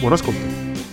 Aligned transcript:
Buon 0.00 0.12
ascolto. 0.12 0.40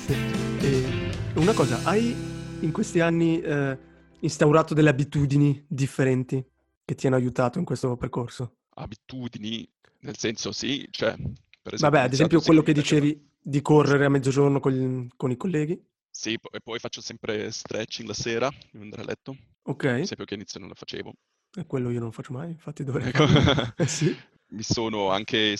Sì. 0.05 0.13
E 0.61 1.39
una 1.39 1.53
cosa, 1.53 1.81
hai 1.83 2.13
in 2.61 2.71
questi 2.71 2.99
anni 2.99 3.39
eh, 3.41 3.77
instaurato 4.19 4.73
delle 4.73 4.89
abitudini 4.89 5.63
differenti 5.67 6.43
che 6.83 6.95
ti 6.95 7.07
hanno 7.07 7.15
aiutato 7.15 7.59
in 7.59 7.65
questo 7.65 7.95
percorso? 7.97 8.55
abitudini, 8.77 9.67
nel 10.01 10.15
senso 10.17 10.51
sì, 10.51 10.87
cioè, 10.91 11.15
per 11.15 11.73
esempio, 11.73 11.89
Vabbè, 11.89 11.99
ad 12.01 12.13
esempio 12.13 12.41
quello 12.41 12.61
che 12.61 12.75
sempre- 12.75 12.99
dicevi 12.99 13.29
di 13.41 13.61
correre 13.63 14.05
a 14.05 14.09
mezzogiorno 14.09 14.59
con, 14.59 14.71
gli- 14.71 15.07
con 15.15 15.31
i 15.31 15.37
colleghi. 15.37 15.81
Sì, 16.11 16.33
e 16.33 16.59
poi 16.63 16.77
faccio 16.77 17.01
sempre 17.01 17.49
stretching 17.51 18.07
la 18.07 18.13
sera, 18.13 18.49
prima 18.49 18.69
di 18.71 18.81
andare 18.83 19.01
a 19.01 19.05
letto, 19.05 19.35
Ok, 19.63 19.77
per 19.81 19.93
esempio 19.99 20.25
che 20.25 20.33
all'inizio 20.35 20.59
non 20.59 20.69
la 20.69 20.75
facevo. 20.75 21.13
e 21.55 21.65
quello 21.65 21.89
io 21.89 21.99
non 21.99 22.11
faccio 22.11 22.33
mai, 22.33 22.49
infatti 22.51 22.83
dovrei 22.83 23.07
Ecco. 23.07 23.25
Eh 23.77 23.87
sì. 23.87 24.15
Mi 24.49 24.61
sono 24.63 25.09
anche 25.09 25.57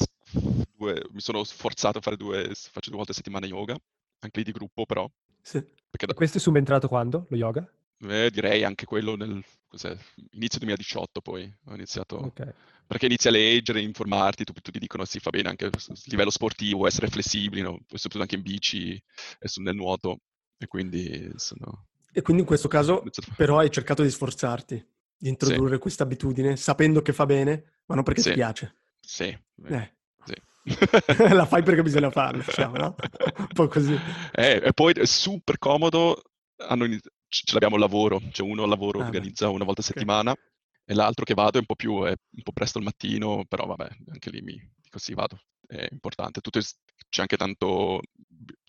due, 0.77 1.01
mi 1.11 1.19
sono 1.19 1.43
sforzato 1.43 1.97
a 1.97 2.01
fare 2.01 2.17
due, 2.17 2.51
faccio 2.53 2.89
due 2.89 2.97
volte 2.97 3.11
a 3.11 3.15
settimana 3.15 3.45
yoga, 3.45 3.75
anche 4.19 4.39
lì 4.39 4.43
di 4.45 4.51
gruppo 4.51 4.85
però, 4.85 5.09
Sì. 5.41 5.59
perché 5.89 6.05
da- 6.05 6.13
questo 6.13 6.37
è 6.37 6.41
subentrato 6.41 6.87
quando? 6.87 7.25
Lo 7.29 7.37
yoga? 7.37 7.67
eh, 7.99 8.29
direi 8.31 8.63
anche 8.63 8.85
quello 8.85 9.15
nel 9.15 9.43
inizio 10.31 10.59
2018 10.59 11.19
poi 11.21 11.51
ho 11.65 11.73
iniziato, 11.73 12.17
Ok. 12.17 12.53
perché 12.87 13.05
inizi 13.07 13.27
a 13.27 13.31
leggere, 13.31 13.81
informarti, 13.81 14.43
tu- 14.43 14.53
tutti 14.53 14.79
dicono 14.79 15.03
sì, 15.05 15.19
fa 15.19 15.29
bene 15.29 15.49
anche 15.49 15.65
a 15.65 15.69
livello 16.05 16.29
sportivo, 16.29 16.87
essere 16.87 17.07
flessibili, 17.07 17.61
no? 17.61 17.79
Soprattutto 17.87 18.21
anche 18.21 18.35
in 18.35 18.41
bici 18.43 18.91
e 18.93 19.49
nel 19.61 19.75
nuoto, 19.75 20.19
e 20.57 20.67
quindi 20.67 21.29
sono... 21.35 21.87
E 22.13 22.21
quindi 22.21 22.41
in 22.43 22.47
questo 22.47 22.67
caso 22.67 23.03
però 23.35 23.59
hai 23.59 23.69
cercato 23.69 24.03
di 24.03 24.09
sforzarti, 24.09 24.75
di 25.17 25.29
introdurre 25.29 25.77
questa 25.77 26.03
abitudine, 26.03 26.55
sapendo 26.55 27.01
che 27.01 27.13
fa 27.13 27.25
bene, 27.25 27.81
ma 27.87 27.95
non 27.95 28.03
perché 28.03 28.21
Sì. 28.21 28.29
ti 28.29 28.35
piace. 28.35 28.75
Sì, 29.01 29.37
Eh, 29.65 29.91
sì. 30.25 30.33
la 31.33 31.45
fai 31.45 31.63
perché 31.63 31.81
bisogna 31.81 32.09
farlo, 32.11 32.43
diciamo, 32.45 32.75
no? 32.77 32.95
Un 33.37 33.47
po' 33.53 33.67
così. 33.67 33.95
Eh, 34.33 34.61
e 34.65 34.73
poi 34.73 34.93
è 34.93 35.05
super 35.05 35.57
comodo, 35.57 36.21
hanno 36.67 36.85
ini- 36.85 36.99
c- 36.99 37.43
ce 37.45 37.53
l'abbiamo 37.53 37.75
al 37.75 37.81
lavoro, 37.81 38.21
cioè 38.31 38.47
uno 38.49 38.63
al 38.63 38.69
lavoro 38.69 38.99
Ah, 38.99 39.05
organizza 39.05 39.49
una 39.49 39.63
volta 39.63 39.81
a 39.81 39.85
settimana 39.85 40.35
e 40.85 40.93
l'altro 40.93 41.25
che 41.25 41.33
vado 41.33 41.57
è 41.57 41.59
un 41.59 41.65
po' 41.65 41.75
più, 41.75 42.03
è 42.03 42.09
un 42.11 42.43
po' 42.43 42.51
presto 42.51 42.77
al 42.77 42.83
mattino, 42.83 43.45
però 43.47 43.65
vabbè, 43.65 43.87
anche 44.11 44.29
lì 44.29 44.41
mi 44.41 44.53
dico 44.81 44.97
sì, 44.99 45.13
vado, 45.13 45.39
è 45.65 45.87
importante. 45.91 46.41
Tutto 46.41 46.57
is- 46.59 46.77
c'è 47.09 47.21
anche 47.21 47.37
tanto, 47.37 48.01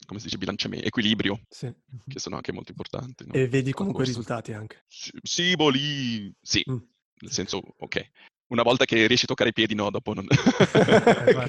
come 0.07 0.19
si 0.21 0.27
dice, 0.27 0.39
bilanciamento, 0.39 0.87
equilibrio, 0.87 1.41
Sì. 1.49 1.73
che 2.07 2.19
sono 2.21 2.37
anche 2.37 2.53
molto 2.53 2.71
importanti. 2.71 3.25
no? 3.27 3.33
E 3.33 3.49
vedi 3.49 3.73
comunque 3.73 4.05
i 4.05 4.07
risultati 4.07 4.53
anche. 4.53 4.85
Sì, 4.87 5.11
sì, 5.23 5.55
boh, 5.57 5.69
lì, 5.71 6.33
sì, 6.41 6.65
Mm. 6.71 6.77
nel 7.21 7.33
senso, 7.33 7.61
ok. 7.79 8.11
Una 8.49 8.63
volta 8.63 8.87
che 8.87 9.07
riesci 9.07 9.25
a 9.25 9.29
toccare 9.29 9.51
i 9.51 9.53
piedi, 9.53 9.75
no, 9.75 9.91
dopo 9.91 10.15
non... 10.15 10.25
la 10.29 11.47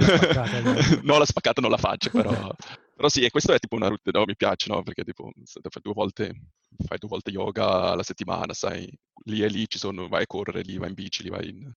spaccata, 0.00 0.56
allora. 0.56 0.80
no, 1.02 1.18
la 1.18 1.26
spaccata 1.26 1.60
non 1.60 1.70
la 1.70 1.76
faccio, 1.76 2.08
però... 2.12 2.50
però 2.94 3.08
sì, 3.08 3.24
e 3.24 3.30
questo 3.30 3.52
è 3.52 3.58
tipo 3.58 3.76
una 3.76 3.88
routine, 3.88 4.18
no, 4.18 4.24
mi 4.26 4.36
piace, 4.36 4.72
no? 4.72 4.82
Perché 4.82 5.04
tipo, 5.04 5.30
fai 5.44 5.82
due 5.82 5.92
volte, 5.92 6.32
fai 6.86 6.96
due 6.98 7.08
volte 7.08 7.30
yoga 7.30 7.90
alla 7.90 8.02
settimana, 8.02 8.54
sai, 8.54 8.90
lì 9.24 9.42
e 9.42 9.48
lì 9.48 9.68
ci 9.68 9.78
sono, 9.78 10.08
vai 10.08 10.22
a 10.22 10.26
correre, 10.26 10.62
lì 10.62 10.78
vai 10.78 10.88
in 10.88 10.94
bici, 10.94 11.22
lì 11.22 11.28
vai 11.28 11.48
in- 11.48 11.70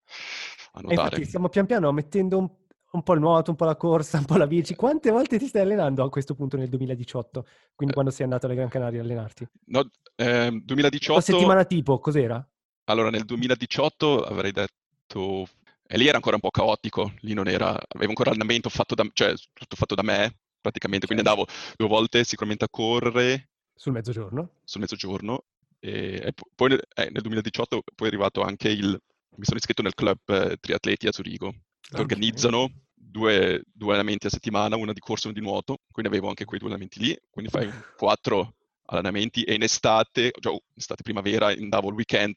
a 0.75 0.81
nuotare. 0.81 1.07
infatti 1.07 1.25
stiamo 1.25 1.50
pian 1.50 1.66
piano 1.66 1.91
mettendo 1.91 2.38
un, 2.38 2.50
un 2.91 3.03
po' 3.03 3.13
il 3.13 3.19
nuoto, 3.19 3.51
un 3.51 3.57
po' 3.57 3.66
la 3.66 3.75
corsa, 3.75 4.18
un 4.18 4.25
po' 4.25 4.38
la 4.38 4.47
bici. 4.47 4.75
Quante 4.75 5.12
volte 5.12 5.38
ti 5.38 5.47
stai 5.47 5.63
allenando 5.63 6.03
a 6.03 6.09
questo 6.09 6.35
punto 6.35 6.57
nel 6.57 6.69
2018? 6.69 7.45
Quindi 7.75 7.91
Eh. 7.91 7.94
quando 7.94 8.12
sei 8.12 8.24
andato 8.24 8.45
alle 8.45 8.56
Gran 8.56 8.69
Canarie 8.69 9.00
a 9.00 9.03
allenarti? 9.03 9.47
No, 9.66 9.90
La 10.16 10.50
2018... 10.51 11.22
settimana 11.22 11.66
tipo, 11.66 12.00
cos'era? 12.00 12.45
Allora, 12.85 13.09
nel 13.09 13.25
2018 13.25 14.23
avrei 14.23 14.51
detto... 14.51 15.47
E 15.85 15.97
lì 15.97 16.07
era 16.07 16.16
ancora 16.16 16.35
un 16.35 16.41
po' 16.41 16.49
caotico, 16.49 17.13
lì 17.21 17.33
non 17.33 17.47
era... 17.47 17.69
Avevo 17.88 18.09
ancora 18.09 18.29
allenamento 18.31 18.69
fatto 18.69 18.95
da... 18.95 19.05
cioè 19.13 19.33
tutto 19.53 19.75
fatto 19.75 19.95
da 19.95 20.01
me, 20.03 20.38
praticamente, 20.59 21.05
quindi 21.05 21.23
Certo. 21.23 21.41
andavo 21.41 21.73
due 21.77 21.88
volte 21.88 22.23
sicuramente 22.23 22.66
a 22.66 22.69
correre 22.69 23.49
Sul 23.75 23.91
mezzogiorno? 23.94 24.49
sul 24.63 24.81
mezzogiorno 24.81 25.44
e, 25.79 26.21
e 26.23 26.33
po- 26.33 26.47
poi 26.55 26.69
nel, 26.69 26.81
eh, 26.95 27.09
nel 27.11 27.21
2018 27.21 27.83
poi 27.95 28.07
è 28.07 28.09
arrivato 28.11 28.41
anche 28.41 28.69
il... 28.69 29.00
Mi 29.35 29.45
sono 29.45 29.57
iscritto 29.57 29.81
nel 29.81 29.95
club 29.95 30.19
eh, 30.27 30.57
triatleti 30.59 31.07
a 31.07 31.11
Zurigo, 31.11 31.51
che 31.51 31.94
Ok. 31.94 32.00
organizzano 32.00 32.69
due, 32.94 33.63
due 33.71 33.89
allenamenti 33.89 34.27
a 34.27 34.29
settimana, 34.29 34.75
uno 34.77 34.94
di 34.94 35.00
corso 35.00 35.27
e 35.27 35.31
uno 35.31 35.39
di 35.39 35.45
nuoto, 35.45 35.79
quindi 35.91 36.11
avevo 36.11 36.29
anche 36.29 36.45
quei 36.45 36.59
due 36.59 36.69
allenamenti 36.69 37.00
lì, 37.00 37.19
quindi 37.29 37.50
fai 37.51 37.67
quattro 37.97 38.55
allenamenti 38.85 39.44
e 39.44 39.53
in 39.55 39.63
estate, 39.63 40.31
cioè 40.39 40.53
in 40.53 40.59
estate 40.75 41.01
primavera, 41.03 41.47
andavo 41.47 41.89
il 41.89 41.95
weekend 41.95 42.35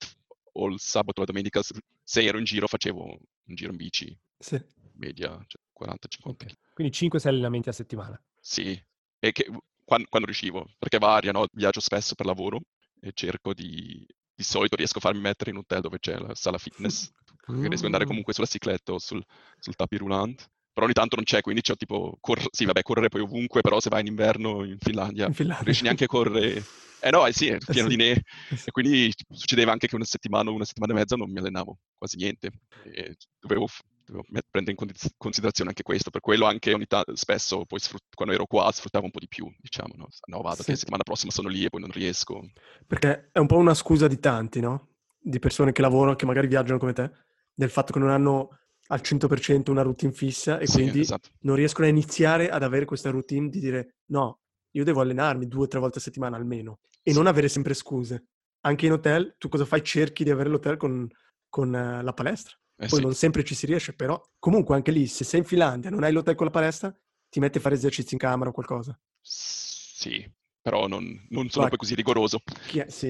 o 0.59 0.69
il 0.69 0.81
sabato 0.81 1.21
o 1.21 1.25
la 1.25 1.31
domenica, 1.33 1.61
se 1.63 2.23
ero 2.23 2.39
in 2.39 2.45
giro 2.45 2.67
facevo 2.67 3.03
un 3.05 3.55
giro 3.55 3.71
in 3.71 3.77
bici, 3.77 4.17
Sì. 4.39 4.61
media 4.95 5.31
cioè 5.47 5.61
40-50 5.73 6.45
Ok. 6.47 6.57
Quindi 6.73 6.93
5-6 6.93 7.27
allenamenti 7.33 7.69
a 7.69 7.73
settimana. 7.73 8.21
Sì, 8.41 8.81
e 9.19 9.33
che 9.33 9.47
quan- 9.85 10.05
quando, 10.09 10.27
riuscivo, 10.27 10.75
perché 10.79 10.99
varia, 10.99 11.33
no? 11.33 11.47
Viaggio 11.53 11.81
spesso 11.81 12.15
per 12.15 12.27
lavoro 12.27 12.61
e 13.01 13.11
cerco 13.15 13.53
di, 13.55 14.07
di 14.35 14.43
solito 14.43 14.77
riesco 14.77 14.99
a 14.99 15.01
farmi 15.01 15.21
mettere 15.21 15.51
in 15.51 15.57
un 15.57 15.63
hotel 15.63 15.83
dove 15.83 15.99
c'è 15.99 16.17
la 16.19 16.35
sala 16.35 16.59
fitness, 16.59 17.11
che 17.47 17.69
riesco 17.69 17.79
ad 17.81 17.85
andare 17.85 18.05
Mm. 18.05 18.09
comunque 18.09 18.33
sulla 18.35 18.47
cicletta 18.47 18.93
o 18.93 18.99
sul, 18.99 19.23
sul 19.59 19.75
tapis 19.75 19.99
roulant. 19.99 20.51
Però 20.77 20.85
ogni 20.85 20.95
tanto 20.95 21.17
non 21.17 21.25
c'è, 21.25 21.41
quindi 21.41 21.63
c'ho 21.63 21.75
tipo, 21.75 22.19
cor- 22.21 22.49
sì 22.51 22.67
vabbè, 22.67 22.83
correre 22.83 23.09
poi 23.09 23.23
ovunque, 23.23 23.63
però 23.63 23.81
se 23.81 23.89
vai 23.89 24.03
in 24.03 24.09
inverno 24.09 24.63
in 24.63 24.77
Finlandia, 24.79 25.23
In 25.23 25.29
non 25.29 25.33
Finlandia. 25.35 25.65
riesci 25.65 25.83
neanche 25.85 26.05
a 26.05 26.07
correre. 26.07 26.63
Eh 27.01 27.11
no, 27.11 27.27
eh 27.27 27.33
sì, 27.33 27.47
è 27.47 27.57
pieno 27.57 27.89
sì. 27.89 27.97
di 27.97 28.03
neve. 28.03 28.23
Eh. 28.51 28.59
E 28.67 28.71
quindi 28.73 29.11
succedeva 29.31 29.73
anche 29.73 29.87
che 29.87 29.95
una 29.95 30.05
settimana 30.05 30.51
o 30.51 30.53
una 30.53 30.67
settimana 30.67 30.93
e 30.93 30.97
mezza 30.97 31.17
non 31.17 31.31
mi 31.31 31.39
allenavo 31.39 31.79
quasi 31.97 32.19
niente. 32.19 32.51
E 32.85 33.17
dovevo, 33.41 33.67
f- 33.67 33.81
dovevo 34.05 34.27
met- 34.29 34.49
prendere 34.51 34.77
in 34.79 34.93
considerazione 35.17 35.71
anche 35.71 35.83
questo. 35.83 36.11
Per 36.11 36.21
quello 36.21 36.45
anche 36.45 36.75
ogni 36.75 36.87
tanto, 36.87 37.17
spesso, 37.17 37.65
poi 37.65 37.79
sfrut- 37.81 38.15
quando 38.15 38.35
ero 38.35 38.45
qua, 38.45 38.71
sfruttavo 38.71 39.07
un 39.07 39.11
po' 39.13 39.21
di 39.21 39.29
più, 39.29 39.51
diciamo, 39.59 39.95
no? 39.97 40.09
No, 40.27 40.43
vado, 40.43 40.57
che 40.63 40.73
Sì. 40.75 40.77
settimana 40.77 41.05
prossima 41.05 41.33
sono 41.33 41.49
lì 41.49 41.65
e 41.65 41.71
poi 41.71 41.81
non 41.81 41.91
riesco. 41.91 42.51
Perché 42.87 43.31
è 43.33 43.39
un 43.39 43.47
po' 43.47 43.57
una 43.57 43.73
scusa 43.73 44.09
di 44.09 44.21
tanti, 44.21 44.61
no? 44.61 44.89
Di 45.19 45.39
persone 45.39 45.73
che 45.73 45.81
lavorano, 45.81 46.17
che 46.17 46.27
magari 46.27 46.49
viaggiano 46.49 46.79
come 46.79 46.93
te, 46.93 47.11
del 47.55 47.71
fatto 47.71 47.95
che 47.95 47.99
non 47.99 48.11
hanno 48.11 48.59
al 48.89 49.01
100% 49.01 49.71
una 49.71 49.83
routine 49.83 50.13
fissa 50.13 50.59
e 50.59 50.67
Sì, 50.67 50.75
quindi 50.75 51.01
esatto. 51.01 51.31
non 51.41 51.57
riescono 51.57 51.87
a 51.87 51.91
iniziare 51.91 52.49
ad 52.51 52.63
avere 52.63 52.85
questa 52.85 53.11
routine 53.11 53.49
di 53.49 53.61
dire 53.61 53.97
no, 54.07 54.41
io 54.73 54.85
devo 54.85 55.01
allenarmi 55.01 55.47
due 55.49 55.65
o 55.65 55.69
tre 55.69 55.79
volte 55.81 55.99
a 55.99 56.01
settimana 56.03 56.37
almeno 56.37 56.81
e 57.03 57.11
Sì. 57.11 57.17
non 57.17 57.27
avere 57.27 57.49
sempre 57.49 57.75
scuse. 57.75 58.27
Anche 58.61 58.87
in 58.87 58.93
hotel, 58.93 59.37
tu 59.39 59.49
cosa 59.49 59.65
fai? 59.65 59.83
Cerchi 59.85 60.25
di 60.25 60.31
avere 60.31 60.49
l'hotel 60.49 60.77
con, 60.77 61.09
con 61.49 61.75
eh, 61.75 62.03
la 62.03 62.13
palestra. 62.13 62.55
Eh 62.79 62.89
Poi 62.89 62.99
sì. 62.99 63.05
non 63.05 63.15
sempre 63.15 63.43
ci 63.45 63.55
si 63.55 63.65
riesce, 63.67 63.95
però 63.95 64.21
comunque 64.39 64.75
anche 64.75 64.91
lì, 64.91 65.07
se 65.07 65.25
sei 65.25 65.41
in 65.41 65.47
Finlandia 65.47 65.89
e 65.89 65.93
non 65.93 66.03
hai 66.05 66.13
l'hotel 66.13 66.35
con 66.35 66.47
la 66.47 66.53
palestra, 66.53 66.95
ti 67.29 67.41
metti 67.41 67.59
a 67.59 67.61
fare 67.61 67.75
esercizi 67.75 68.15
in 68.15 68.21
camera 68.21 68.51
o 68.51 68.53
qualcosa. 68.53 68.99
Sì, 69.21 70.29
però 70.61 70.87
non, 70.87 71.27
non 71.31 71.49
sono 71.49 71.69
poi 71.69 71.79
così 71.79 71.95
rigoroso. 71.95 72.41
È? 72.73 72.87
Sì. 72.89 73.09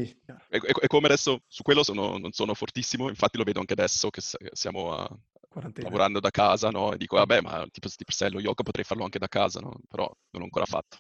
E, 0.48 0.60
e- 0.62 0.86
come 0.86 1.06
adesso, 1.06 1.42
su 1.48 1.62
quello 1.62 1.82
sono- 1.82 2.16
non 2.19 2.32
sono 2.32 2.54
fortissimo, 2.54 3.09
infatti 3.09 3.38
lo 3.38 3.44
vedo 3.44 3.60
anche 3.60 3.72
adesso 3.72 4.10
che 4.10 4.20
siamo 4.53 4.92
a- 4.92 5.19
quarantena. 5.56 5.89
lavorando 5.89 6.21
da 6.21 6.31
casa, 6.31 6.71
no? 6.71 6.93
E 6.93 6.97
dico, 6.97 7.17
vabbè, 7.17 7.41
ma 7.41 7.66
tipo, 7.71 7.89
se 7.89 8.30
lo 8.30 8.41
yoga 8.41 8.63
potrei 8.63 8.84
farlo 8.84 9.04
anche 9.04 9.19
da 9.19 9.28
casa, 9.28 9.60
no? 9.60 9.72
Però 9.89 10.04
non 10.04 10.16
l'ho 10.41 10.45
ancora 10.45 10.66
fatto. 10.66 10.98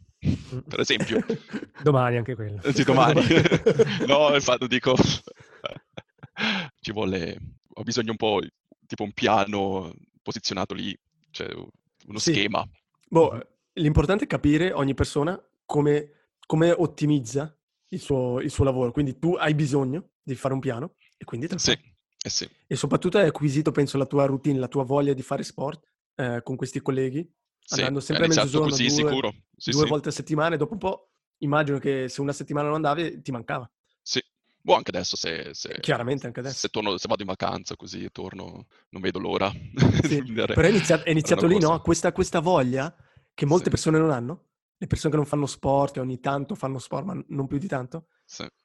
Per 0.66 0.80
esempio, 0.80 1.18
Domani 1.82 2.16
anche 2.16 2.34
quello. 2.34 2.62
Eh 2.62 2.72
sì, 2.72 2.82
domani. 2.84 3.20
no, 4.06 4.34
infatti 4.34 4.66
dico, 4.66 4.94
ci 6.80 6.92
vuole, 6.92 7.36
ho 7.74 7.82
bisogno 7.82 8.10
un 8.12 8.16
po', 8.16 8.40
tipo 8.86 9.02
un 9.02 9.12
piano 9.12 9.92
posizionato 10.22 10.74
lì, 10.74 10.96
cioè 11.30 11.52
uno 11.52 12.18
Sì. 12.18 12.32
schema. 12.32 12.66
Boh, 13.08 13.38
l'importante 13.74 14.24
è 14.24 14.26
capire 14.26 14.72
ogni 14.72 14.94
persona 14.94 15.40
come, 15.64 16.10
come 16.46 16.70
ottimizza 16.72 17.54
il 17.88 18.00
suo, 18.00 18.40
il 18.40 18.50
suo 18.50 18.64
lavoro. 18.64 18.90
Quindi 18.92 19.18
tu 19.18 19.34
hai 19.34 19.54
bisogno 19.54 20.10
di 20.22 20.34
fare 20.34 20.54
un 20.54 20.60
piano 20.60 20.94
e 21.16 21.24
quindi 21.24 21.46
te 21.46 21.54
lo 21.54 21.60
Sì, 21.60 21.72
fai. 21.74 21.94
Eh 22.26 22.30
sì, 22.30 22.48
E 22.66 22.74
soprattutto 22.76 23.18
hai 23.18 23.26
acquisito, 23.26 23.70
penso, 23.70 23.96
la 23.96 24.06
tua 24.06 24.26
routine, 24.26 24.58
la 24.58 24.68
tua 24.68 24.84
voglia 24.84 25.12
di 25.14 25.22
fare 25.22 25.42
sport 25.44 25.84
eh, 26.16 26.40
con 26.42 26.56
questi 26.56 26.80
colleghi, 26.80 27.28
sì, 27.64 27.74
andando 27.74 28.00
sempre 28.00 28.24
a 28.24 28.28
mezzogiorno, 28.28 28.70
così, 28.70 28.88
due, 28.88 28.90
sicuro. 29.08 29.32
Sì, 29.56 29.70
due 29.72 29.82
sì, 29.82 29.88
volte 29.88 30.08
a 30.08 30.12
settimana 30.12 30.54
e 30.54 30.58
dopo 30.58 30.72
un 30.72 30.78
po' 30.78 31.10
immagino 31.38 31.78
che 31.78 32.08
se 32.08 32.20
una 32.20 32.32
settimana 32.32 32.66
non 32.66 32.76
andavi 32.76 33.22
ti 33.22 33.30
mancava. 33.30 33.70
sì. 34.02 34.22
Boh, 34.60 34.74
anche 34.74 34.90
adesso 34.90 35.14
se, 35.14 35.50
se- 35.52 35.78
Chiaramente 35.80 36.26
anche 36.26 36.40
adesso. 36.40 36.58
se 36.58 36.68
torno, 36.68 36.96
se 36.98 37.06
vado 37.06 37.22
in 37.22 37.28
vacanza 37.28 37.76
così 37.76 38.02
e 38.02 38.10
torno, 38.10 38.66
non 38.88 39.00
vedo 39.00 39.20
l'ora. 39.20 39.48
Sì, 40.02 40.20
Però 40.22 40.62
è 40.62 40.68
iniziato, 40.68 41.04
è 41.04 41.10
iniziato 41.10 41.46
lì, 41.46 41.54
no? 41.60 41.68
corsa. 41.68 41.82
Questa, 41.82 42.12
questa 42.12 42.40
voglia 42.40 42.92
che 43.32 43.46
molte 43.46 43.70
persone 43.70 43.98
non 43.98 44.10
hanno 44.10 44.44
le 44.78 44.86
persone 44.86 45.10
che 45.12 45.16
non 45.18 45.26
fanno 45.26 45.46
sport 45.46 45.96
e 45.96 46.00
ogni 46.00 46.20
tanto 46.20 46.54
fanno 46.54 46.78
sport, 46.78 47.04
ma 47.04 47.24
non 47.28 47.46
più 47.46 47.58
di 47.58 47.66
tanto, 47.66 48.08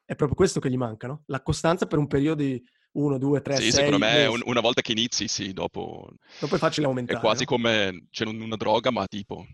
è 0.03 0.15
proprio 0.15 0.35
questo 0.35 0.59
che 0.59 0.69
gli 0.69 0.75
manca, 0.77 1.07
no? 1.07 1.23
La 1.27 1.41
costanza 1.41 1.85
per 1.85 1.99
un 1.99 2.07
periodo 2.07 2.43
di 2.43 2.61
1, 2.93 3.17
2, 3.17 3.41
3, 3.41 3.55
Sì, 3.55 3.61
6 3.61 3.71
secondo 3.71 3.97
me 3.97 4.25
un- 4.27 4.41
una 4.45 4.61
volta 4.61 4.81
che 4.81 4.91
inizi, 4.93 5.27
sì, 5.27 5.53
dopo 5.53 6.09
Dopo 6.37 6.55
è 6.55 6.59
facile 6.59 6.87
è 6.87 6.87
aumentare, 6.87 7.19
quasi 7.19 7.43
no? 7.43 7.45
come, 7.45 8.07
c'è 8.09 8.25
un- 8.25 8.39
una 8.41 8.55
droga, 8.55 8.91
ma 8.91 9.05
tipo... 9.07 9.45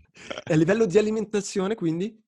E 0.46 0.52
a 0.52 0.56
livello 0.56 0.86
di 0.86 0.98
alimentazione, 0.98 1.74
quindi, 1.74 2.18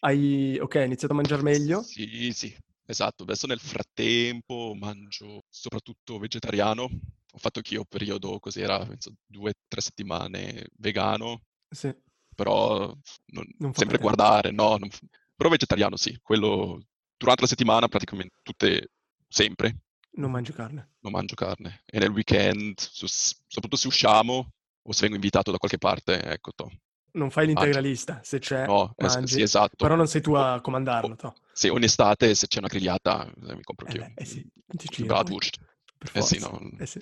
hai, 0.00 0.58
ok, 0.60 0.74
hai 0.76 0.84
iniziato 0.86 1.12
a 1.12 1.16
mangiare 1.16 1.42
meglio? 1.42 1.82
Sì, 1.82 2.32
sì, 2.32 2.54
esatto. 2.86 3.22
Adesso 3.24 3.46
nel 3.46 3.60
frattempo 3.60 4.74
mangio 4.74 5.42
soprattutto 5.48 6.18
vegetariano. 6.18 6.84
Ho 6.84 7.38
fatto 7.38 7.58
anch'io 7.58 7.80
un 7.80 7.86
periodo 7.88 8.38
così, 8.38 8.60
era 8.60 8.84
penso 8.86 9.12
due 9.26 9.50
o 9.50 9.52
tre 9.68 9.80
settimane 9.80 10.68
vegano, 10.78 11.42
Sì, 11.70 11.94
però 12.34 12.92
non- 13.26 13.46
non 13.58 13.74
sempre 13.74 13.98
guardare, 13.98 14.50
no, 14.52 14.76
non 14.76 14.88
però 15.36 15.48
vegetariano 15.50 15.96
sì, 15.96 16.16
quello 16.22 16.80
durante 17.16 17.42
la 17.42 17.48
settimana 17.48 17.88
praticamente 17.88 18.36
tutte, 18.42 18.90
sempre, 19.28 19.78
Non 20.16 20.30
mangi 20.30 20.52
carne. 20.52 20.92
non 21.00 21.12
mangio 21.12 21.34
carne. 21.34 21.82
E 21.86 21.98
nel 21.98 22.10
weekend, 22.10 22.78
su- 22.78 23.06
soprattutto 23.06 23.76
se 23.76 23.88
usciamo 23.88 24.52
o 24.82 24.92
se 24.92 25.00
vengo 25.02 25.16
invitato 25.16 25.50
da 25.50 25.58
qualche 25.58 25.78
parte, 25.78 26.22
ecco, 26.22 26.52
to, 26.54 26.70
Non 27.12 27.30
fai 27.30 27.46
mangio. 27.46 27.60
l'integralista, 27.62 28.20
se 28.22 28.38
c'è, 28.38 28.66
No, 28.66 28.92
es- 28.96 29.22
sì, 29.24 29.42
esatto. 29.42 29.76
Però 29.76 29.96
non 29.96 30.06
sei 30.06 30.20
tu 30.20 30.32
a 30.34 30.60
comandarlo, 30.60 31.16
to. 31.16 31.34
Sì, 31.52 31.68
ogni 31.68 31.84
estate 31.84 32.34
se 32.34 32.46
c'è 32.46 32.58
una 32.58 32.68
grigliata 32.68 33.26
eh, 33.26 33.54
mi 33.54 33.62
compro 33.62 33.86
Eh 33.86 33.94
beh, 33.98 34.12
eh 34.14 34.24
sì, 34.24 34.40
ti 34.42 34.50
una 34.68 34.84
gira 34.90 34.92
poi, 34.92 35.06
bratwurst. 35.06 35.58
per 35.98 36.10
Eh 36.14 36.22
sì, 36.22 36.38
no. 36.38 36.60
Eh 36.78 36.86
sì. 36.86 36.98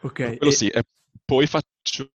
Ok, 0.00 0.12
Quello 0.36 0.48
e- 0.48 0.52
sì, 0.52 0.68
e 0.68 0.84
poi 1.24 1.46
faccio, 1.46 2.10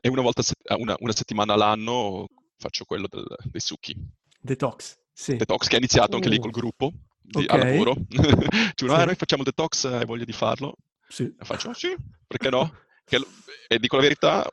e 0.00 0.08
una 0.08 0.22
volta, 0.22 0.40
a 0.40 0.44
set- 0.44 0.70
eh, 0.70 0.74
una, 0.74 0.94
una 0.98 1.12
settimana 1.12 1.54
all'anno 1.54 2.26
faccio 2.58 2.84
quello 2.84 3.06
del- 3.08 3.36
dei 3.44 3.60
succhi. 3.60 3.96
detox, 4.40 4.98
sì. 5.12 5.36
Detox 5.36 5.66
che 5.68 5.74
ha 5.76 5.78
iniziato 5.78 6.16
anche 6.16 6.28
lì 6.28 6.36
Uh. 6.36 6.40
col 6.40 6.50
gruppo 6.50 6.92
di, 7.22 7.44
Ok. 7.44 7.50
al 7.50 7.58
lavoro. 7.60 7.94
Dicono, 8.08 8.46
Sì. 8.76 8.86
ah, 9.00 9.04
noi 9.04 9.14
facciamo 9.14 9.42
detox, 9.42 9.84
hai 9.84 10.04
voglia 10.04 10.24
di 10.24 10.32
farlo? 10.32 10.76
Sì. 11.08 11.32
Faccio, 11.38 11.70
"Oh, 11.70 11.74
sì, 11.74 11.94
perché 12.26 12.50
no? 12.50 12.72
Che 13.04 13.18
e 13.68 13.78
dico 13.78 13.96
la 13.96 14.02
verità, 14.02 14.46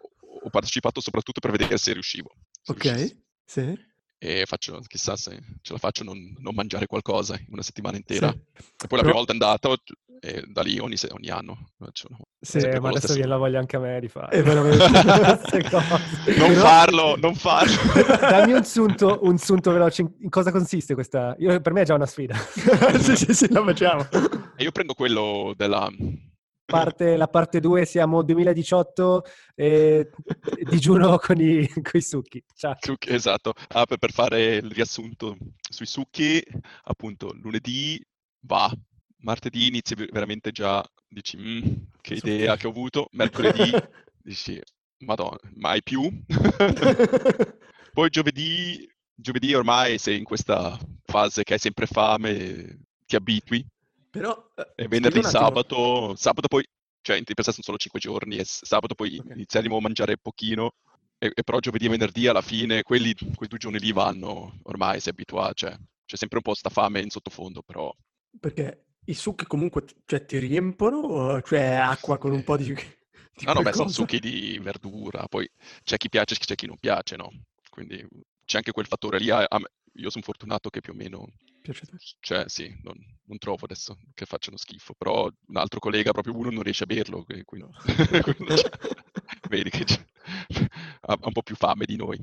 ho 0.44 0.50
partecipato 0.50 1.02
soprattutto 1.02 1.40
per 1.40 1.52
vedere 1.52 1.78
se 1.78 1.94
riuscivo. 1.94 2.32
se. 2.62 2.72
Ok, 2.72 3.18
sì. 3.46 3.88
E 4.22 4.44
faccio, 4.46 4.80
chissà 4.86 5.16
se 5.16 5.40
ce 5.62 5.72
la 5.72 5.80
faccio 5.80 6.04
non, 6.04 6.18
non 6.40 6.54
mangiare 6.54 6.88
qualcosa 6.88 7.36
in 7.38 7.46
una 7.52 7.62
settimana 7.62 7.96
intera. 7.96 8.30
Sì. 8.30 8.38
E 8.84 8.88
poi 8.88 8.98
la 8.98 8.98
prima 8.98 9.02
Però- 9.04 9.14
volta 9.14 9.32
è 9.32 9.36
andato 9.36 9.78
e 10.22 10.44
da 10.48 10.62
lì 10.62 10.78
ogni, 10.80 10.96
ogni 11.12 11.30
anno 11.30 11.70
faccio 11.78 12.08
una- 12.10 12.18
Sì, 12.42 12.58
ma 12.82 12.90
adesso 12.90 13.14
viene 13.14 13.30
la 13.30 13.38
voglia 13.38 13.60
anche 13.60 13.78
a 13.78 13.80
me 13.80 13.98
di 14.02 14.10
fare. 14.10 14.36
È 14.38 14.44
veramente... 14.44 14.78
Non 16.38 16.50
Però- 16.50 16.60
farlo, 16.60 17.16
non 17.16 17.34
farlo. 17.36 17.74
Dammi 18.20 18.52
un 18.52 18.66
sunto, 18.66 19.20
un 19.22 19.38
sunto 19.38 19.72
veloce. 19.72 20.02
In 20.02 20.30
cosa 20.30 20.52
consiste 20.52 20.94
questa? 20.96 21.36
Io- 21.40 21.62
per 21.62 21.72
me 21.72 21.82
è 21.82 21.86
già 21.86 21.94
una 21.96 22.06
sfida. 22.06 22.36
sì, 23.00 23.16
sì, 23.16 23.34
sì, 23.34 23.54
lo 23.54 23.64
facciamo. 23.64 24.06
E 24.58 24.64
io 24.64 24.72
prendo 24.72 24.94
quello 24.96 25.54
della... 25.56 25.90
Parte- 26.70 27.18
la 27.18 27.28
parte 27.28 27.60
2 27.60 27.86
siamo 27.86 28.22
2018 28.22 29.24
e 29.56 30.10
digiuno 30.70 31.18
con 31.22 31.40
i, 31.42 31.68
con 31.68 31.92
i 31.94 32.02
succhi. 32.02 32.44
Ciao. 32.56 32.76
Succhi, 32.80 33.10
esatto. 33.12 33.54
Ah, 33.70 33.86
per, 33.86 33.98
per 33.98 34.12
fare 34.12 34.56
il 34.58 34.70
riassunto 34.72 35.36
sui 35.60 35.86
succhi, 35.88 36.44
appunto, 36.84 37.34
lunedì 37.42 38.00
va, 38.42 38.72
martedì 39.22 39.68
inizi 39.68 39.96
ver- 39.96 40.12
veramente 40.12 40.52
già, 40.52 40.84
dici, 41.08 41.38
"Mm, 41.38 41.62
che 42.02 42.14
idea 42.14 42.56
che 42.56 42.68
ho 42.68 42.70
avuto, 42.70 43.08
mercoledì 43.14 43.72
dici, 44.22 44.62
madonna, 45.00 45.38
mai 45.56 45.82
più. 45.82 46.02
Poi 47.94 48.10
giovedì, 48.10 48.88
giovedì 49.16 49.54
ormai 49.54 49.98
sei 49.98 50.18
in 50.20 50.24
questa 50.24 50.78
fase 51.06 51.44
che 51.44 51.54
hai 51.54 51.60
sempre 51.60 51.88
fame, 51.88 52.80
ti 53.06 53.16
abitui, 53.16 53.66
Però... 54.12 54.52
eh, 54.56 54.74
e 54.76 54.88
venerdì, 54.88 55.24
sabato, 55.24 56.16
sabato 56.16 56.48
poi, 56.48 56.66
cioè 57.02 57.18
in 57.18 57.24
per 57.24 57.44
sé 57.44 57.52
sono 57.52 57.64
solo 57.64 57.78
5 57.78 58.00
giorni, 58.00 58.38
e 58.38 58.44
sabato 58.46 58.96
poi 58.96 59.16
Ok. 59.18 59.32
iniziamo 59.34 59.78
a 59.78 59.82
mangiare 59.82 60.18
pochino, 60.18 60.72
e, 61.18 61.32
e 61.34 61.44
però 61.44 61.60
giovedì 61.60 61.86
e 61.86 61.90
venerdì 61.90 62.28
alla 62.28 62.42
fine, 62.42 62.84
quelli, 62.84 63.14
quei 63.36 63.50
due 63.50 63.58
giorni 63.58 63.80
lì 63.80 63.92
vanno, 63.92 64.60
ormai 64.64 65.00
si 65.00 65.10
abitua, 65.10 65.52
cioè 65.54 65.76
c'è 66.06 66.16
sempre 66.18 66.38
un 66.38 66.44
po' 66.44 66.56
sta 66.56 66.70
fame 66.70 67.02
in 67.02 67.10
sottofondo, 67.10 67.62
però 67.62 67.94
Perché 68.40 68.86
i 69.06 69.14
succhi 69.14 69.46
comunque 69.46 69.84
ti- 69.86 69.96
cioè, 70.06 70.26
ti 70.26 70.38
riempono, 70.40 70.98
o- 70.98 71.42
cioè 71.42 71.62
acqua 71.76 72.18
con 72.18 72.32
un 72.32 72.44
po' 72.44 72.58
di, 72.58 72.74
di 73.36 73.46
no, 73.46 73.54
no, 73.54 73.62
beh, 73.62 73.74
sono 73.74 73.90
succhi 73.90 74.20
di 74.20 74.60
verdura, 74.62 75.28
poi 75.28 75.50
c'è 75.84 75.98
chi 75.98 76.10
piace, 76.10 76.36
c'è 76.38 76.56
chi 76.56 76.68
non 76.68 76.78
piace, 76.78 77.16
no? 77.16 77.30
Quindi 77.70 78.06
c'è 78.46 78.58
anche 78.58 78.72
quel 78.72 78.88
fattore 78.88 79.20
lì, 79.20 79.30
a- 79.30 79.46
a 79.48 79.60
io 80.00 80.10
sono 80.10 80.24
fortunato 80.24 80.70
che 80.70 80.82
più 80.82 80.94
o 80.94 80.96
meno, 80.96 81.26
te. 81.64 81.74
cioè 82.20 82.46
sì, 82.48 82.74
non, 82.84 82.96
non 83.26 83.38
trovo 83.38 83.66
adesso 83.66 83.98
che 84.14 84.26
facciano 84.26 84.58
schifo, 84.58 84.94
però 84.98 85.26
un 85.48 85.58
altro 85.58 85.80
collega, 85.80 86.12
proprio 86.12 86.36
uno, 86.36 86.50
non 86.50 86.64
riesce 86.64 86.84
a 86.84 86.88
berlo, 86.88 87.24
quindi, 87.24 87.44
vedi 89.50 89.70
che 89.70 89.84
c'è- 89.84 90.06
ha 91.02 91.18
un 91.22 91.32
po' 91.32 91.42
più 91.42 91.56
fame 91.56 91.86
di 91.86 91.96
noi. 91.96 92.20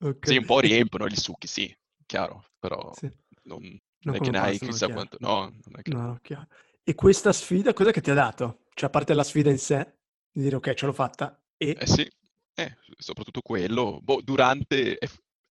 Ok. 0.00 0.26
Sì, 0.26 0.36
un 0.36 0.44
po' 0.44 0.60
riempiono 0.60 1.06
gli 1.08 1.16
succhi, 1.16 1.46
sì, 1.46 1.74
chiaro, 2.06 2.44
però 2.58 2.92
Sì. 2.92 3.10
non, 3.44 3.60
Non 4.04 4.14
è 4.14 4.20
che 4.20 4.30
ne 4.30 4.38
hai 4.38 4.58
chissà 4.58 4.86
chiaro. 4.86 4.92
quanto, 4.94 5.16
no, 5.20 5.40
non 5.40 5.78
è 5.78 5.82
che... 5.82 5.92
No, 5.92 6.18
chiaro. 6.22 6.46
E 6.82 6.94
questa 6.94 7.32
sfida, 7.32 7.72
cos'è 7.72 7.92
che 7.92 8.00
ti 8.00 8.10
ha 8.10 8.14
dato? 8.14 8.64
Cioè, 8.74 8.88
a 8.88 8.92
parte 8.92 9.14
la 9.14 9.24
sfida 9.24 9.50
in 9.50 9.58
sé, 9.58 9.94
di 10.30 10.42
dire 10.42 10.56
ok, 10.56 10.74
ce 10.74 10.86
l'ho 10.86 10.92
fatta, 10.92 11.40
e 11.56 11.76
Eh 11.78 11.86
sì, 11.86 12.08
eh, 12.54 12.76
soprattutto 12.98 13.40
quello. 13.40 14.00
Boh, 14.02 14.20
durante 14.22 14.98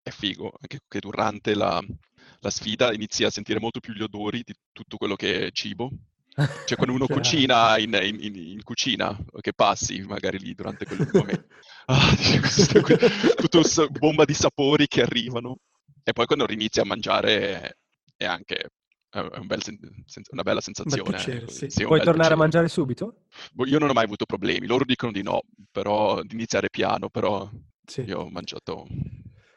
è, 0.01 0.09
figo, 0.09 0.51
anche 0.59 0.79
che 0.87 0.99
durante 0.99 1.53
la, 1.55 1.81
la 2.39 2.49
sfida 2.49 2.93
inizi 2.93 3.23
a 3.23 3.29
sentire 3.29 3.59
molto 3.59 3.79
più 3.79 3.93
gli 3.93 4.01
odori 4.01 4.41
di 4.43 4.53
tutto 4.71 4.97
quello 4.97 5.15
che 5.15 5.47
è 5.47 5.51
cibo. 5.51 5.89
Cioè 6.63 6.77
quando 6.77 6.95
uno 6.95 7.07
cucina 7.07 7.77
in, 7.77 7.93
in- 8.01 8.23
in- 8.23 8.35
in 8.35 8.63
cucina, 8.63 9.17
che 9.41 9.53
passi 9.53 9.99
magari 10.01 10.39
lì 10.39 10.53
durante 10.53 10.85
quel 10.85 10.99
momento. 11.11 11.47
Ah, 11.87 12.15
tutta 13.35 13.59
questa 13.59 13.87
bomba 13.87 14.23
di 14.23 14.33
sapori 14.33 14.87
che 14.87 15.01
arrivano. 15.01 15.57
E 16.03 16.13
poi 16.13 16.25
quando 16.25 16.45
inizi 16.49 16.79
a 16.79 16.85
mangiare 16.85 17.75
è, 18.15 18.25
anche 18.25 18.69
un 19.13 19.45
bel 19.47 19.61
sen- 19.61 19.77
una 20.31 20.43
bella 20.43 20.61
sensazione. 20.61 21.09
piacere, 21.09 21.37
ecco, 21.39 21.51
sì. 21.51 21.69
sì, 21.69 21.81
un 21.81 21.87
Puoi 21.87 21.99
tornare 21.99 22.33
a 22.33 22.37
piacere. 22.37 22.37
mangiare 22.37 22.67
subito? 22.69 23.15
Boh, 23.53 23.65
Io 23.65 23.79
non 23.79 23.89
ho 23.89 23.93
mai 23.93 24.05
avuto 24.05 24.25
problemi, 24.25 24.67
loro 24.67 24.85
dicono 24.85 25.11
di 25.11 25.21
no, 25.23 25.41
però 25.71 26.21
di 26.21 26.33
iniziare 26.35 26.69
piano, 26.69 27.09
però 27.09 27.49
sì. 27.85 28.01
io 28.01 28.19
ho 28.19 28.29
mangiato 28.29 28.87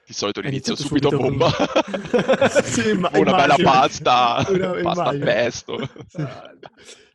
di 0.07 0.13
solito 0.13 0.41
Hai 0.41 0.49
inizio 0.49 0.75
iniziato 0.75 0.83
subito 0.83 1.09
a 1.09 1.11
subito 1.11 1.39
bomba. 1.39 1.51
con- 1.57 2.51
Sì, 2.65 2.93
ma- 2.95 3.11
una 3.15 3.35
bella 3.35 3.55
immagino. 3.57 3.71
pasta, 3.71 4.45
Una- 4.49 4.71
pasta 4.83 5.03
immagino. 5.15 5.25
pesto. 5.25 5.91
Sì. 6.09 6.25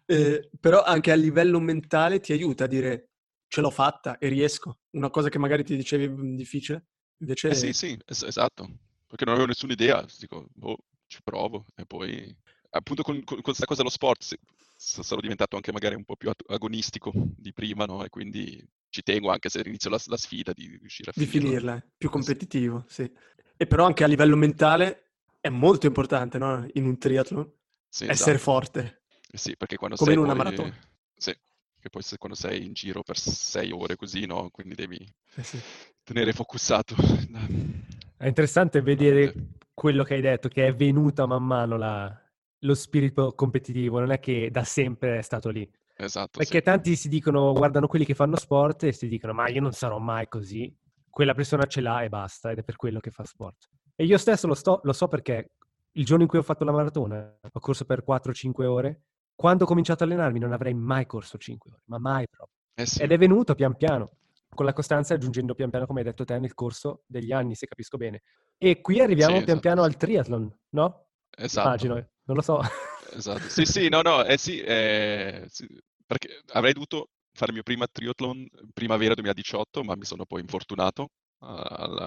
Eh, 0.06 0.50
però 0.60 0.82
anche 0.84 1.12
a 1.12 1.16
livello 1.16 1.60
mentale 1.60 2.20
ti 2.20 2.32
aiuta 2.34 2.64
a 2.64 2.68
dire 2.68 3.10
ce 3.48 3.62
l'ho 3.62 3.70
fatta 3.70 4.18
e 4.18 4.28
riesco. 4.28 4.80
Una 4.92 5.10
cosa 5.12 5.30
che 5.30 5.38
magari 5.38 5.64
ti 5.64 5.76
dicevi 5.76 6.08
mm, 6.10 6.36
difficile, 6.36 6.86
invece 7.18 7.50
Eh 7.50 7.56
sì, 7.56 7.74
sì, 7.74 7.98
es- 8.06 8.24
esatto, 8.24 8.68
perché 9.08 9.26
non 9.26 9.34
avevo 9.36 9.48
nessuna 9.50 9.74
idea, 9.74 10.04
dico, 10.20 10.48
boh, 10.54 10.78
ci 11.08 11.20
provo 11.24 11.66
e 11.76 11.86
poi 11.86 12.36
appunto 12.72 13.02
con, 13.04 13.24
con- 13.24 13.42
questa 13.42 13.66
cosa 13.66 13.80
dello 13.82 13.92
sport 13.94 14.22
se- 14.24 14.40
s- 14.76 15.02
sarò 15.02 15.22
diventato 15.22 15.56
anche 15.56 15.72
magari 15.72 15.96
un 15.96 16.06
po' 16.06 16.16
più 16.16 16.32
agonistico 16.48 17.12
di 17.16 17.54
prima, 17.54 17.86
no? 17.86 18.04
E 18.04 18.10
quindi 18.10 18.64
ci 18.90 19.04
tengo 19.04 19.30
anche 19.32 19.50
se 19.50 19.62
inizio 19.66 19.90
la, 19.90 20.00
la 20.06 20.18
sfida 20.18 20.54
di 20.54 20.68
riuscire 20.78 21.12
a 21.12 21.14
di 21.14 21.26
finirla. 21.26 21.50
finirla, 21.50 21.76
eh, 21.76 21.84
più 21.98 22.10
sì. 22.20 22.36
competitivo, 22.36 22.86
sì. 22.88 23.10
E 23.58 23.68
però 23.68 23.86
anche 23.86 24.04
a 24.04 24.08
livello 24.08 24.36
mentale 24.36 25.12
è 25.40 25.50
molto 25.50 25.86
importante, 25.88 26.38
no? 26.38 26.66
In 26.74 26.86
un 26.86 26.98
triathlon, 26.98 27.52
Sì, 27.88 28.06
essere 28.06 28.38
esatto. 28.38 28.44
forte. 28.44 29.04
Eh 29.32 29.38
Sì, 29.38 29.56
perché 29.58 29.76
quando 29.78 29.96
Come 29.96 30.14
sei 30.14 30.14
in 30.14 30.20
una 30.20 30.34
poi... 30.34 30.36
maratona. 30.36 30.74
Sì, 31.16 31.36
che 31.80 31.90
poi 31.90 32.02
se- 32.02 32.18
quando 32.18 32.38
sei 32.38 32.66
in 32.66 32.74
giro 32.74 33.04
per 33.04 33.18
sei 33.18 33.72
ore 33.72 33.96
così, 33.96 34.26
no? 34.26 34.50
Quindi 34.50 34.76
devi 34.76 34.98
Eh 35.36 35.44
sì. 35.44 35.60
tenere 36.04 36.34
focussato. 36.34 36.96
È 38.18 38.28
interessante 38.28 38.82
vedere 38.82 39.34
quello 39.74 40.04
che 40.04 40.16
hai 40.16 40.22
detto, 40.22 40.50
che 40.50 40.68
è 40.68 40.74
venuta 40.76 41.26
man 41.26 41.44
mano 41.44 41.78
la- 41.78 42.22
lo 42.64 42.74
spirito 42.76 43.34
competitivo, 43.34 44.00
non 44.00 44.12
è 44.12 44.20
che 44.20 44.50
da 44.52 44.64
sempre 44.64 45.20
è 45.20 45.22
stato 45.22 45.50
lì. 45.50 45.70
Esatto, 46.02 46.38
Perché 46.38 46.60
sì. 46.60 46.64
tanti 46.64 46.96
si 46.96 47.10
dicono, 47.10 47.52
guardano 47.52 47.88
quelli 47.88 48.06
che 48.06 48.14
fanno 48.14 48.38
sport 48.38 48.84
e 48.84 48.94
si 48.94 49.10
dicono, 49.10 49.34
ma 49.34 49.50
io 49.50 49.60
non 49.60 49.74
sarò 49.74 49.98
mai 50.00 50.30
così. 50.30 50.74
Quella 51.10 51.34
persona 51.34 51.66
ce 51.66 51.82
l'ha 51.82 52.04
e 52.04 52.10
basta, 52.10 52.52
ed 52.52 52.60
è 52.60 52.64
per 52.64 52.78
quello 52.78 53.02
che 53.02 53.12
fa 53.12 53.26
sport. 53.26 53.68
E 53.96 54.06
io 54.06 54.18
stesso 54.18 54.48
lo, 54.48 54.54
sto- 54.54 54.80
lo 54.84 54.94
so 54.94 55.10
perché 55.10 55.52
il 55.92 56.06
giorno 56.06 56.24
in 56.24 56.30
cui 56.30 56.40
ho 56.40 56.44
fatto 56.44 56.64
la 56.64 56.72
maratona, 56.72 57.38
ho 57.52 57.60
corso 57.60 57.84
per 57.84 58.06
4-5 58.06 58.64
ore, 58.66 59.02
quando 59.36 59.66
ho 59.66 59.68
cominciato 59.68 60.04
a 60.04 60.06
allenarmi 60.08 60.40
non 60.40 60.54
avrei 60.54 60.74
mai 60.74 61.06
corso 61.06 61.38
5 61.38 61.70
ore, 61.72 61.82
ma 61.88 61.98
mai 62.00 62.26
proprio. 62.30 62.56
Eh 62.76 62.86
sì, 62.86 63.02
Ed 63.02 63.12
è 63.12 63.18
venuto 63.18 63.54
pian 63.56 63.76
piano, 63.76 64.12
con 64.56 64.66
la 64.66 64.72
costanza 64.72 65.16
aggiungendo 65.16 65.54
pian 65.54 65.70
piano, 65.70 65.86
come 65.86 66.00
hai 66.00 66.06
detto 66.06 66.24
te, 66.24 66.40
nel 66.40 66.54
corso 66.54 67.04
degli 67.08 67.34
anni, 67.34 67.56
se 67.56 67.66
capisco 67.68 67.98
bene. 67.98 68.22
E 68.58 68.80
qui 68.80 69.02
arriviamo 69.02 69.38
Sì, 69.38 69.44
pian 69.44 69.58
esatto, 69.58 69.60
piano 69.60 69.82
sì. 69.82 69.88
al 69.90 69.98
triathlon, 69.98 70.58
no? 70.70 71.08
esatto. 71.36 71.68
Immagino, 71.68 71.98
eh. 71.98 72.10
non 72.24 72.38
lo 72.38 72.42
so. 72.42 72.62
Esatto. 73.14 73.50
Sì, 73.50 73.66
sì, 73.66 73.90
no, 73.90 74.02
no, 74.02 74.24
eh 74.24 74.38
sì, 74.38 74.60
eh, 74.60 75.46
sì, 75.50 75.68
perché 76.06 76.42
avrei 76.54 76.74
dovuto 76.74 77.10
fare 77.34 77.48
il 77.48 77.54
mio 77.54 77.64
prima 77.64 77.88
triathlon 77.88 78.48
primavera 78.74 79.14
2018, 79.14 79.84
ma 79.84 79.96
mi 79.96 80.06
sono 80.06 80.26
poi 80.26 80.42
infortunato 80.42 81.10
al, 81.40 81.98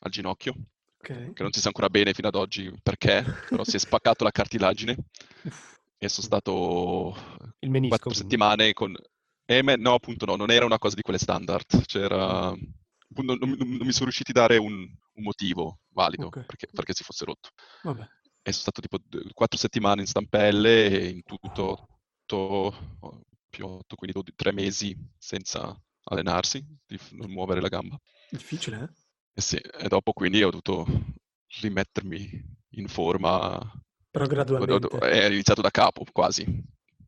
al 0.00 0.10
ginocchio 0.10 0.54
Ok. 1.00 1.34
che 1.34 1.42
non 1.42 1.52
si 1.52 1.60
sa 1.60 1.68
ancora 1.68 1.88
bene 1.88 2.12
fino 2.14 2.28
ad 2.28 2.34
oggi 2.34 2.72
perché, 2.82 3.24
però 3.48 3.64
si 3.64 3.76
è 3.76 3.78
spaccato 3.78 4.24
la 4.24 4.30
cartilagine 4.30 4.96
e 5.98 6.08
sono 6.08 6.26
stato 6.26 7.14
Il 7.60 7.70
menisco. 7.70 7.88
quattro 7.88 8.14
settimane 8.14 8.72
con... 8.72 8.94
Eh, 9.46 9.62
no, 9.62 9.94
appunto 9.94 10.24
no, 10.26 10.36
non 10.36 10.50
era 10.50 10.64
una 10.64 10.78
cosa 10.78 10.94
di 10.96 11.02
quelle 11.02 11.18
standard, 11.18 11.84
c'era... 11.86 12.52
Non, 13.16 13.36
non- 13.38 13.38
non 13.56 13.86
mi 13.86 13.92
sono 13.92 14.04
riusciti 14.06 14.30
a 14.30 14.34
dare 14.34 14.56
un, 14.56 14.72
un 14.72 15.22
motivo 15.22 15.80
valido 15.90 16.26
Ok. 16.26 16.44
perché, 16.46 16.66
perché 16.72 16.92
si 16.94 17.04
fosse 17.04 17.24
rotto. 17.24 17.50
Vabbè. 17.82 18.08
Sono 18.52 18.72
stato 18.72 18.80
tipo 18.82 18.98
quattro 19.32 19.58
settimane 19.58 20.02
in 20.02 20.06
stampelle 20.06 20.86
e 20.86 21.08
in 21.08 21.22
tutto 21.22 21.88
otto, 22.26 22.74
più 23.48 23.66
otto, 23.66 23.96
quindi 23.96 24.16
dod- 24.16 24.34
tre 24.34 24.52
mesi 24.52 24.96
senza 25.18 25.74
allenarsi, 26.04 26.64
di 26.86 26.98
non 27.12 27.30
muovere 27.30 27.60
la 27.60 27.68
gamba. 27.68 27.98
Difficile, 28.30 28.76
eh? 28.82 28.88
E, 29.36 29.40
sì, 29.40 29.56
e 29.56 29.88
dopo 29.88 30.12
quindi 30.12 30.42
ho 30.42 30.50
dovuto 30.50 30.86
rimettermi 31.60 32.42
in 32.76 32.88
forma. 32.88 33.58
Però 34.10 34.26
gradualmente. 34.26 34.98
È 34.98 35.26
iniziato 35.26 35.60
da 35.62 35.70
capo 35.70 36.04
quasi. 36.12 36.44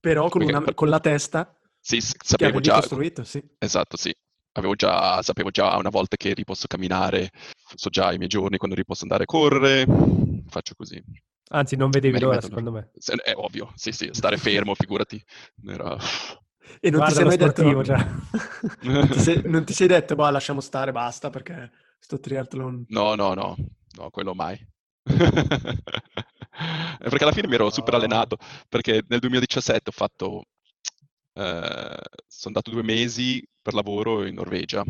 Però 0.01 0.29
con, 0.29 0.43
una- 0.43 0.75
con 0.75 0.89
la 0.89 1.01
testa 1.01 1.55
Sì, 1.81 2.01
sapevo 2.01 2.61
già, 2.61 2.75
costruito, 2.75 3.25
sì. 3.25 3.43
esatto, 3.59 3.97
sì. 3.97 4.15
Avevo 4.57 4.75
già, 4.75 5.21
sapevo 5.23 5.51
già 5.51 5.77
una 5.77 5.91
volta 5.91 6.17
che 6.17 6.33
riposso 6.33 6.67
camminare, 6.67 7.31
so 7.75 7.91
già 7.91 8.13
i 8.13 8.17
miei 8.17 8.29
giorni 8.29 8.57
quando 8.57 8.75
riposso 8.75 9.03
andare 9.03 9.25
a 9.25 9.27
correre, 9.27 9.87
faccio 10.49 10.75
così. 10.75 11.03
Anzi, 11.49 11.77
non 11.77 11.91
vedevi 11.91 12.19
l'ora, 12.19 12.41
secondo 12.41 12.73
me. 12.73 12.91
Se- 12.97 13.15
È 13.17 13.35
ovvio, 13.35 13.73
sì, 13.77 13.93
sì, 13.93 14.09
stare 14.13 14.39
fermo, 14.39 14.75
figurati. 14.75 15.23
Era... 15.67 15.97
E 16.81 16.91
non 16.91 17.05
ti 17.07 17.13
sei 17.13 17.25
mai 17.25 17.37
detto... 17.37 17.83
già. 17.83 17.97
non, 18.83 19.09
ti 19.09 19.19
sei, 19.21 19.43
non 19.45 19.65
ti 19.65 19.73
sei 19.73 19.87
detto, 19.87 20.15
boh, 20.15 20.31
lasciamo 20.31 20.61
stare, 20.61 20.91
basta, 20.91 21.31
perché 21.31 21.71
sto 21.99 22.19
triathlon... 22.19 22.87
No, 22.89 23.15
no, 23.15 23.35
no, 23.35 23.57
no, 23.97 24.11
quello 24.11 24.35
mai. 24.35 24.59
Perché 26.99 27.23
alla 27.23 27.33
fine 27.33 27.49
mi 27.49 27.55
ero 27.55 27.71
super 27.71 27.95
allenato, 27.95 28.39
perché 28.69 29.05
nel 29.09 29.19
2017 29.21 29.91
ho 29.91 29.93
fatto, 29.93 30.45
eh, 31.37 32.01
sono 32.27 32.47
andato 32.47 32.71
due 32.71 32.83
mesi 32.83 33.47
per 33.63 33.75
lavoro 33.75 34.27
in 34.27 34.35
Norvegia 34.35 34.85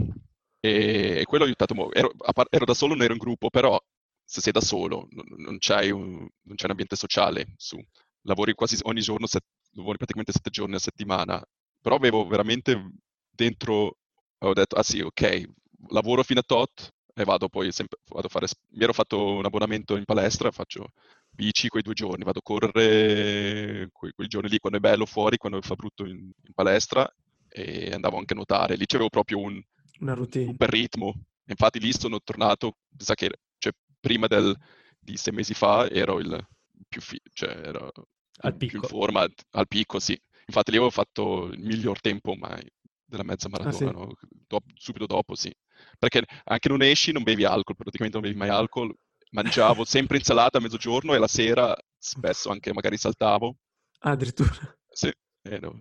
e, 0.60 1.20
e 1.20 1.24
quello 1.24 1.44
ha 1.44 1.46
aiutato 1.46 1.74
molto. 1.74 1.96
Ero, 1.98 2.12
ero 2.50 2.64
da 2.64 2.74
solo, 2.74 2.94
non 2.94 3.02
ero 3.04 3.12
in 3.12 3.18
gruppo, 3.18 3.50
però 3.50 3.78
se 4.24 4.40
sei 4.40 4.52
da 4.52 4.60
solo 4.60 5.06
non, 5.10 5.24
non 5.38 5.56
c'hai 5.58 5.90
un, 5.90 6.18
non 6.42 6.56
c'è 6.56 6.64
un 6.64 6.70
ambiente 6.70 6.96
sociale 6.96 7.54
su. 7.56 7.78
Lavori 8.22 8.54
quasi 8.54 8.76
ogni 8.82 9.00
giorno, 9.00 9.26
set- 9.26 9.44
lavori 9.72 9.96
praticamente 9.98 10.32
sette 10.32 10.50
giorni 10.50 10.74
a 10.74 10.78
settimana, 10.78 11.42
però 11.80 11.96
avevo 11.96 12.26
veramente 12.26 12.90
dentro, 13.30 13.98
ho 14.38 14.52
detto, 14.52 14.76
ah 14.76 14.82
sì, 14.82 15.00
ok, 15.00 15.44
lavoro 15.88 16.22
fino 16.22 16.40
a 16.40 16.42
tot 16.42 16.92
e 17.14 17.24
vado 17.24 17.48
poi 17.48 17.72
sempre, 17.72 17.98
vado 18.08 18.26
a 18.26 18.30
fare, 18.30 18.46
mi 18.72 18.82
ero 18.82 18.92
fatto 18.92 19.24
un 19.34 19.44
abbonamento 19.44 19.96
in 19.96 20.04
palestra, 20.04 20.50
faccio 20.50 20.92
bici 21.36 21.68
quei 21.68 21.82
due 21.82 21.94
giorni, 21.94 22.24
vado 22.24 22.40
a 22.40 22.42
correre 22.42 23.88
quei, 23.92 24.12
quei 24.12 24.28
giorni 24.28 24.48
lì 24.50 24.58
quando 24.58 24.78
è 24.78 24.80
bello 24.80 25.06
fuori, 25.06 25.36
quando 25.36 25.60
fa 25.62 25.74
brutto 25.76 26.04
in, 26.06 26.16
in 26.16 26.52
palestra 26.54 27.08
e 27.48 27.90
andavo 27.92 28.18
anche 28.18 28.32
a 28.32 28.36
nuotare, 28.36 28.76
lì 28.76 28.86
c'avevo 28.86 29.10
proprio 29.10 29.38
un, 29.38 29.62
Una 30.00 30.14
routine. 30.14 30.56
super 30.56 30.68
ritmo. 30.70 31.14
Infatti 31.48 31.78
lì 31.80 31.92
sono 31.92 32.20
tornato, 32.22 32.76
sa 32.96 33.14
che 33.14 33.30
cioè, 33.58 33.72
prima 34.00 34.26
del- 34.26 34.56
di 34.98 35.16
sei 35.16 35.32
mesi 35.32 35.54
fa 35.54 35.88
ero 35.88 36.18
il 36.18 36.44
più, 36.88 37.00
fi- 37.00 37.20
cioè, 37.32 37.50
ero 37.50 37.92
Al 38.40 38.54
più 38.64 38.78
in 38.78 38.84
picco. 38.84 38.88
forma, 38.88 39.26
al 39.50 39.68
picco, 39.68 39.98
sì. 40.00 40.18
Infatti 40.46 40.70
lì 40.70 40.76
avevo 40.76 40.90
fatto 40.92 41.46
il 41.46 41.60
miglior 41.60 42.00
tempo 42.00 42.34
mai 42.34 42.64
della 43.04 43.22
mezza 43.24 43.48
Ah, 43.62 43.72
maratona, 43.72 43.90
sì? 43.90 43.92
no? 43.92 44.12
Dop- 44.46 44.70
subito 44.74 45.06
dopo, 45.06 45.34
sì. 45.34 45.52
Perché 45.98 46.24
anche 46.44 46.68
non 46.68 46.82
esci, 46.82 47.12
non 47.12 47.22
bevi 47.22 47.44
alcol, 47.44 47.76
praticamente 47.76 48.18
non 48.18 48.26
bevi 48.26 48.38
mai 48.38 48.48
alcol. 48.48 48.94
Mangiavo 49.36 49.84
sempre 49.84 50.16
insalata 50.16 50.56
a 50.56 50.60
mezzogiorno 50.62 51.14
e 51.14 51.18
la 51.18 51.28
sera 51.28 51.76
spesso 51.98 52.48
anche 52.50 52.72
magari 52.72 52.96
saltavo. 52.96 53.56
Ah, 54.00 54.12
addirittura. 54.12 54.50
Sì, 54.88 55.12
ero- 55.42 55.76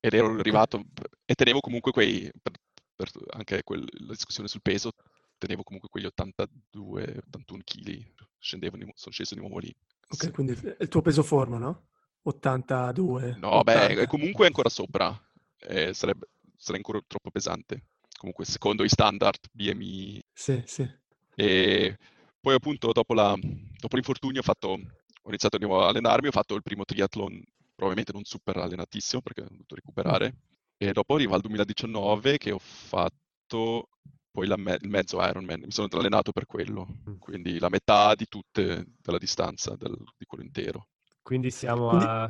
ed 0.00 0.14
ero 0.14 0.34
arrivato 0.38 0.82
e 1.24 1.34
tenevo 1.34 1.60
comunque 1.60 1.92
quei, 1.92 2.30
per, 2.42 2.52
per 2.96 3.10
anche 3.30 3.62
quel- 3.62 3.86
la 4.06 4.12
discussione 4.12 4.48
sul 4.48 4.62
peso, 4.62 4.92
tenevo 5.38 5.62
comunque 5.62 5.88
quegli 5.88 6.06
82, 6.06 7.22
81 7.26 7.62
kg, 7.64 8.12
scendevo 8.38 8.76
sono 8.94 9.12
sceso 9.12 9.34
di 9.34 9.40
nuovo 9.40 9.58
lì. 9.58 9.72
Ok, 10.08 10.24
Sì. 10.24 10.30
quindi 10.32 10.58
il 10.80 10.88
tuo 10.88 11.00
peso 11.00 11.22
forma, 11.22 11.58
no? 11.58 11.88
82. 12.22 13.36
No, 13.38 13.62
beh, 13.62 13.72
80. 13.72 14.06
comunque 14.06 14.44
è 14.44 14.46
ancora 14.48 14.68
sopra, 14.68 15.16
eh, 15.58 15.94
sarebbe, 15.94 16.28
sarebbe 16.56 16.84
ancora 16.84 17.00
troppo 17.06 17.30
pesante, 17.30 17.84
comunque 18.18 18.44
secondo 18.44 18.82
i 18.82 18.88
standard 18.88 19.38
BMI. 19.52 20.22
Sì, 20.32 20.62
sì. 20.66 20.98
E 21.36 21.96
poi 22.40 22.54
appunto 22.54 22.92
dopo, 22.92 23.14
la- 23.14 23.36
dopo 23.36 23.94
l'infortunio 23.96 24.40
ho 24.40 24.44
fatto, 24.44 24.68
ho 24.70 25.28
iniziato 25.28 25.58
di 25.58 25.64
nuovo 25.66 25.84
a 25.84 25.88
allenarmi, 25.88 26.28
ho 26.28 26.32
fatto 26.32 26.54
il 26.54 26.62
primo 26.62 26.84
triathlon, 26.84 27.42
probabilmente 27.74 28.12
non 28.12 28.24
super 28.24 28.56
allenatissimo 28.56 29.20
perché 29.22 29.42
ho 29.42 29.48
dovuto 29.48 29.74
recuperare, 29.74 30.34
e 30.76 30.92
dopo 30.92 31.14
arriva 31.14 31.34
al 31.34 31.40
2019 31.42 32.38
che 32.38 32.52
ho 32.52 32.58
fatto 32.58 33.88
poi 34.32 34.46
la 34.46 34.56
me- 34.56 34.78
il 34.80 34.88
mezzo 34.88 35.20
Ironman, 35.22 35.60
mi 35.64 35.72
sono 35.72 35.88
allenato 35.92 36.30
per 36.32 36.46
quello, 36.46 36.86
Mm. 37.08 37.16
quindi 37.18 37.58
la 37.58 37.68
metà 37.68 38.14
di 38.14 38.26
tutte 38.28 38.86
della 39.02 39.18
distanza 39.18 39.74
del- 39.76 39.98
di 40.16 40.24
quello 40.24 40.44
intero. 40.44 40.86
Quindi 41.20 41.50
siamo 41.50 41.88
Quindi- 41.88 42.04
a... 42.06 42.22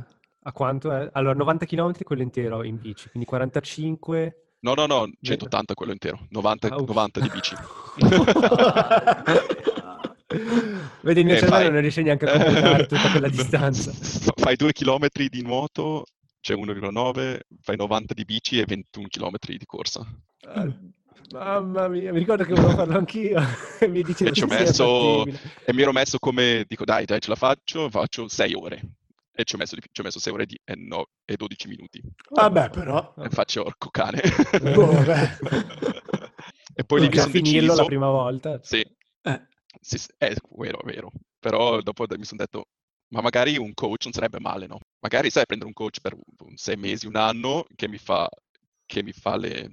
a 0.45 0.53
quanto 0.53 0.91
è? 0.93 1.09
Allora, 1.13 1.35
90 1.35 1.67
km 1.67 1.93
quello 2.03 2.23
intero 2.23 2.65
in 2.65 2.81
bici, 2.81 3.09
quindi 3.11 3.29
45... 3.29 4.55
No, 4.63 4.75
no, 4.75 4.87
no, 4.87 5.09
180 5.21 5.75
quello 5.75 5.93
intero, 5.93 6.27
90, 6.31 6.69
Ah, 6.69 6.77
uff. 6.77 6.87
90 6.89 7.21
di 7.21 7.29
bici. 7.31 7.55
Vedi, 11.03 11.21
il 11.21 11.27
mio 11.27 11.35
Eh, 11.35 11.39
cervello 11.39 11.63
fai- 11.65 11.71
non 11.73 11.81
riesce 11.81 12.03
neanche 12.03 12.25
a 12.27 12.33
completare 12.39 12.87
tutta 12.87 13.11
quella 13.11 13.29
distanza. 13.31 13.93
Fai 13.93 14.57
2 14.57 14.73
km 14.73 15.07
di 15.29 15.43
nuoto, 15.43 16.05
cioè 16.41 16.57
1,9, 16.57 17.41
fai 17.61 17.77
90 17.77 18.15
di 18.15 18.25
bici 18.25 18.59
e 18.61 18.65
21 18.67 19.07
km 19.09 19.37
di 19.57 19.67
corsa. 19.67 20.07
Ah, 20.43 20.73
Mamma 21.33 21.87
mia, 21.89 22.13
mi 22.13 22.19
ricordo 22.19 22.43
che 22.45 22.53
volevo 22.55 22.73
farlo 22.75 22.97
anch'io 22.99 23.41
e 23.79 23.87
mi 23.87 24.03
dicevo 24.03 24.31
E 24.31 24.33
ci 24.33 24.43
ho 24.43 24.47
messo, 24.49 25.25
e 25.25 25.73
mi 25.73 25.83
ero 25.83 25.93
messo 25.93 26.19
come, 26.19 26.65
dico 26.67 26.85
dai, 26.85 27.05
dai, 27.05 27.21
ce 27.21 27.29
la 27.29 27.37
faccio, 27.37 27.89
faccio 27.89 28.27
6 28.29 28.55
ore. 28.55 28.81
E 29.33 29.45
ci 29.45 29.55
ho 29.55 29.59
messo, 29.59 29.77
ci 29.77 30.01
ho 30.01 30.03
messo 30.05 30.19
6 30.19 30.33
ore 30.33 30.47
di- 30.47 30.59
e, 30.65 30.75
no- 30.77 31.09
e 31.25 31.37
12 31.37 31.69
minuti. 31.69 32.01
Vabbè, 32.31 32.71
però. 32.71 33.15
E 33.19 33.29
faccio 33.31 33.65
orco 33.65 33.91
cane. 33.91 34.21
Oh, 34.75 34.87
vabbè. 34.93 35.39
e 36.75 36.85
poi 36.85 36.99
lì 37.01 37.07
mi 37.07 37.11
Per 37.13 37.21
sono 37.21 37.33
finirlo 37.33 37.61
deciso, 37.61 37.81
la 37.81 37.85
prima 37.85 38.09
volta. 38.11 38.59
sì, 38.63 38.81
Eh, 39.23 39.41
sì, 39.81 39.99
sì, 39.99 40.09
è 40.19 40.35
vero, 40.57 40.81
è 40.81 40.85
vero. 40.85 41.11
Però 41.39 41.81
dopo 41.81 42.07
mi 42.17 42.25
sono 42.25 42.41
detto, 42.43 42.67
ma 43.09 43.21
magari 43.23 43.57
un 43.57 43.73
coach 43.75 44.05
non 44.05 44.13
sarebbe 44.13 44.41
male, 44.41 44.67
no? 44.67 44.79
Magari 45.01 45.31
sai 45.31 45.47
prendere 45.47 45.71
un 45.71 45.75
coach 45.77 46.01
per 46.01 46.15
un- 46.15 46.57
sei 46.57 46.77
mesi, 46.77 47.07
un 47.07 47.17
anno, 47.17 47.65
che 47.75 47.89
mi 47.89 47.99
fa, 47.99 48.29
che 48.87 49.03
mi 49.03 49.13
fa 49.13 49.37
le, 49.37 49.69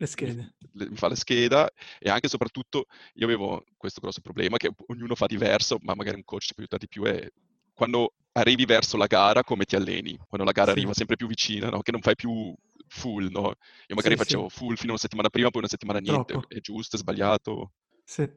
le 0.00 0.06
schede. 0.06 0.52
le- 0.72 0.88
mi 0.90 0.96
fa 0.96 1.08
la 1.08 1.14
scheda 1.14 1.68
e 1.98 2.10
anche 2.10 2.26
e 2.26 2.28
soprattutto 2.28 2.86
io 3.14 3.26
avevo 3.26 3.64
questo 3.76 4.00
grosso 4.00 4.20
problema 4.20 4.56
che 4.56 4.70
ognuno 4.88 5.14
fa 5.14 5.26
diverso, 5.26 5.78
ma 5.82 5.94
magari 5.94 6.16
un 6.16 6.24
coach 6.24 6.44
ci 6.46 6.54
può 6.54 6.62
aiutare 6.62 6.82
di 6.82 6.88
più 6.88 7.04
è 7.04 7.28
quando 7.72 8.14
arrivi 8.32 8.64
verso 8.66 8.96
la 8.96 9.06
gara 9.06 9.42
come 9.42 9.64
ti 9.64 9.74
alleni, 9.76 10.16
quando 10.28 10.44
la 10.46 10.52
gara 10.52 10.70
Sì. 10.70 10.72
arriva 10.72 10.92
sempre 10.92 11.16
più 11.16 11.26
vicina, 11.26 11.68
no? 11.70 11.80
Che 11.80 11.92
non 11.92 12.00
fai 12.02 12.14
più 12.14 12.54
full, 12.88 13.28
no? 13.30 13.54
Io 13.86 13.94
magari 13.94 14.16
Sì, 14.16 14.24
sì. 14.24 14.24
facevo 14.24 14.48
full 14.48 14.74
fino 14.74 14.88
a 14.88 14.90
una 14.92 14.98
settimana 14.98 15.30
prima, 15.30 15.50
poi 15.50 15.60
una 15.60 15.70
settimana 15.70 15.98
niente, 15.98 16.34
Troppo. 16.34 16.44
è 16.48 16.60
giusto, 16.60 16.96
è 16.96 16.98
sbagliato 16.98 17.72
Sì. 18.04 18.28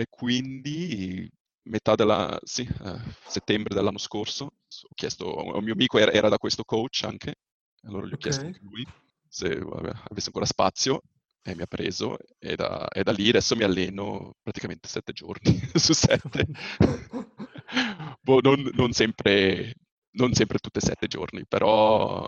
E 0.00 0.06
quindi 0.08 1.30
metà 1.64 1.94
della, 1.94 2.38
sì, 2.42 2.62
eh, 2.62 2.98
settembre 3.26 3.74
dell'anno 3.74 3.98
scorso 3.98 4.44
ho 4.44 4.94
chiesto 4.94 5.54
un 5.54 5.62
mio 5.62 5.74
amico, 5.74 5.98
era, 5.98 6.10
era 6.10 6.30
da 6.30 6.38
questo 6.38 6.64
coach 6.64 7.02
anche, 7.04 7.34
allora 7.82 8.06
gli 8.06 8.14
ho 8.14 8.16
chiesto 8.16 8.46
Ok. 8.46 8.46
anche 8.46 8.60
lui 8.62 8.86
se 9.28 9.58
vabbè, 9.58 9.92
avesse 10.08 10.28
ancora 10.28 10.46
spazio 10.46 11.02
e 11.42 11.54
mi 11.54 11.60
ha 11.62 11.66
preso 11.66 12.16
e 12.38 12.56
da, 12.56 12.88
e 12.88 13.02
da 13.02 13.12
lì 13.12 13.28
adesso 13.28 13.54
mi 13.56 13.62
alleno 13.62 14.36
praticamente 14.42 14.88
sette 14.88 15.12
giorni 15.12 15.60
su 15.74 15.92
sette. 15.92 16.46
Boh, 18.22 18.40
non, 18.40 18.70
non 18.72 18.92
sempre, 18.92 19.74
non 20.12 20.32
sempre 20.32 20.58
tutte 20.58 20.78
e 20.78 20.82
sette 20.82 21.06
giorni, 21.08 21.44
però 21.46 22.26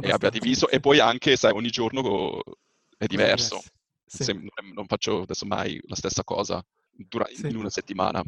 e 0.00 0.10
abbia 0.10 0.28
diviso 0.28 0.68
sì. 0.68 0.74
e 0.74 0.80
poi 0.80 0.98
anche, 0.98 1.36
sai, 1.36 1.52
ogni 1.52 1.70
giorno 1.70 2.42
è 2.98 3.06
diverso. 3.06 3.62
Sì. 4.04 4.24
Sem- 4.24 4.46
non 4.74 4.86
faccio 4.86 5.22
adesso 5.22 5.46
mai 5.46 5.80
la 5.86 5.96
stessa 5.96 6.22
cosa 6.22 6.62
dura- 6.94 7.26
Sì. 7.32 7.46
in 7.48 7.56
una 7.56 7.70
settimana. 7.70 8.22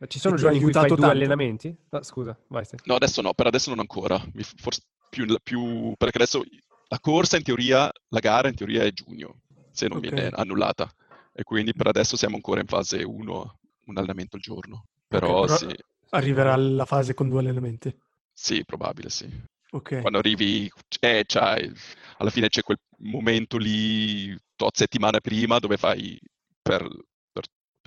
Ma 0.00 0.06
Ci 0.06 0.18
sono 0.18 0.36
giorni 0.36 0.58
in 0.58 0.62
cui 0.62 0.72
fai 0.72 0.86
due 0.86 0.96
tanto? 0.96 1.10
allenamenti? 1.12 1.76
No, 1.90 2.02
scusa, 2.02 2.38
vai. 2.48 2.64
Ste. 2.64 2.76
No, 2.84 2.94
adesso 2.94 3.20
no, 3.20 3.34
per 3.34 3.46
adesso 3.46 3.70
non 3.70 3.80
ancora. 3.80 4.22
Mi- 4.32 4.42
Forse 4.44 4.82
più, 5.08 5.26
più- 5.42 5.94
perché 5.96 6.18
adesso 6.18 6.44
la 6.88 7.00
corsa 7.00 7.36
in 7.36 7.42
teoria, 7.42 7.90
la 8.08 8.18
gara 8.20 8.48
in 8.48 8.54
teoria 8.54 8.84
è 8.84 8.92
giugno, 8.92 9.40
se 9.72 9.88
non 9.88 9.98
Ok. 9.98 10.02
viene 10.08 10.28
annullata. 10.28 10.88
E 11.32 11.42
quindi 11.42 11.72
per 11.72 11.88
adesso 11.88 12.16
siamo 12.16 12.36
ancora 12.36 12.60
in 12.60 12.66
fase 12.66 13.02
1, 13.02 13.58
un 13.86 13.96
allenamento 13.96 14.36
al 14.36 14.42
giorno. 14.42 14.84
Però, 15.06 15.42
però- 15.42 15.56
sì, 15.56 15.74
Arriverà 16.10 16.56
la 16.56 16.84
fase 16.86 17.12
con 17.14 17.28
due 17.28 17.40
allenamenti. 17.40 17.94
sì, 18.32 18.64
probabile 18.64 19.10
sì. 19.10 19.28
Ok. 19.70 20.00
Quando 20.00 20.18
arrivi, 20.18 20.70
eh, 21.00 21.24
c'hai- 21.26 21.70
alla 22.18 22.30
fine 22.30 22.48
c'è 22.48 22.62
quel 22.62 22.78
momento 23.00 23.58
lì, 23.58 24.34
tot 24.56 24.74
settimane 24.76 25.20
prima, 25.20 25.58
dove 25.58 25.76
fai 25.76 26.18
per, 26.62 26.88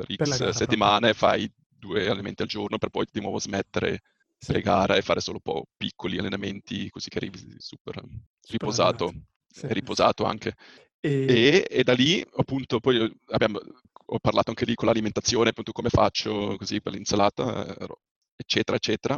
per- 0.06 0.16
per 0.18 0.28
Per 0.28 0.28
X 0.28 0.40
gara 0.40 0.54
settimane 0.54 1.14
fai 1.14 1.52
due 1.68 2.06
allenamenti 2.06 2.42
al 2.44 2.48
giorno 2.48 2.78
per 2.78 2.90
poi 2.90 3.06
di 3.12 3.22
nuovo 3.22 3.40
smettere 3.40 4.02
Sì. 4.38 4.54
le 4.54 4.62
gare 4.62 4.98
e 4.98 5.02
fare 5.02 5.20
solo 5.20 5.40
un 5.44 5.54
po' 5.54 5.68
piccoli 5.78 6.18
allenamenti 6.18 6.90
così 6.90 7.10
che 7.10 7.18
arrivi 7.20 7.56
super 7.60 8.02
riposato 8.50 9.06
allenato. 9.06 9.26
Sì. 9.48 9.66
e 9.68 9.74
riposato 9.74 10.24
anche. 10.24 10.56
E... 11.00 11.26
E, 11.28 11.68
e 11.70 11.84
da 11.84 11.94
lì, 11.94 12.26
appunto, 12.38 12.80
poi 12.80 13.12
abbiamo, 13.30 13.60
ho 14.06 14.20
parlato 14.20 14.50
anche 14.50 14.66
lì 14.66 14.74
con 14.76 14.88
l'alimentazione, 14.88 15.50
appunto, 15.50 15.72
come 15.72 15.90
faccio 15.90 16.56
così 16.58 16.82
per 16.82 16.94
l'insalata, 16.94 17.66
eh, 17.78 17.88
eccetera, 18.36 18.78
eccetera. 18.78 19.18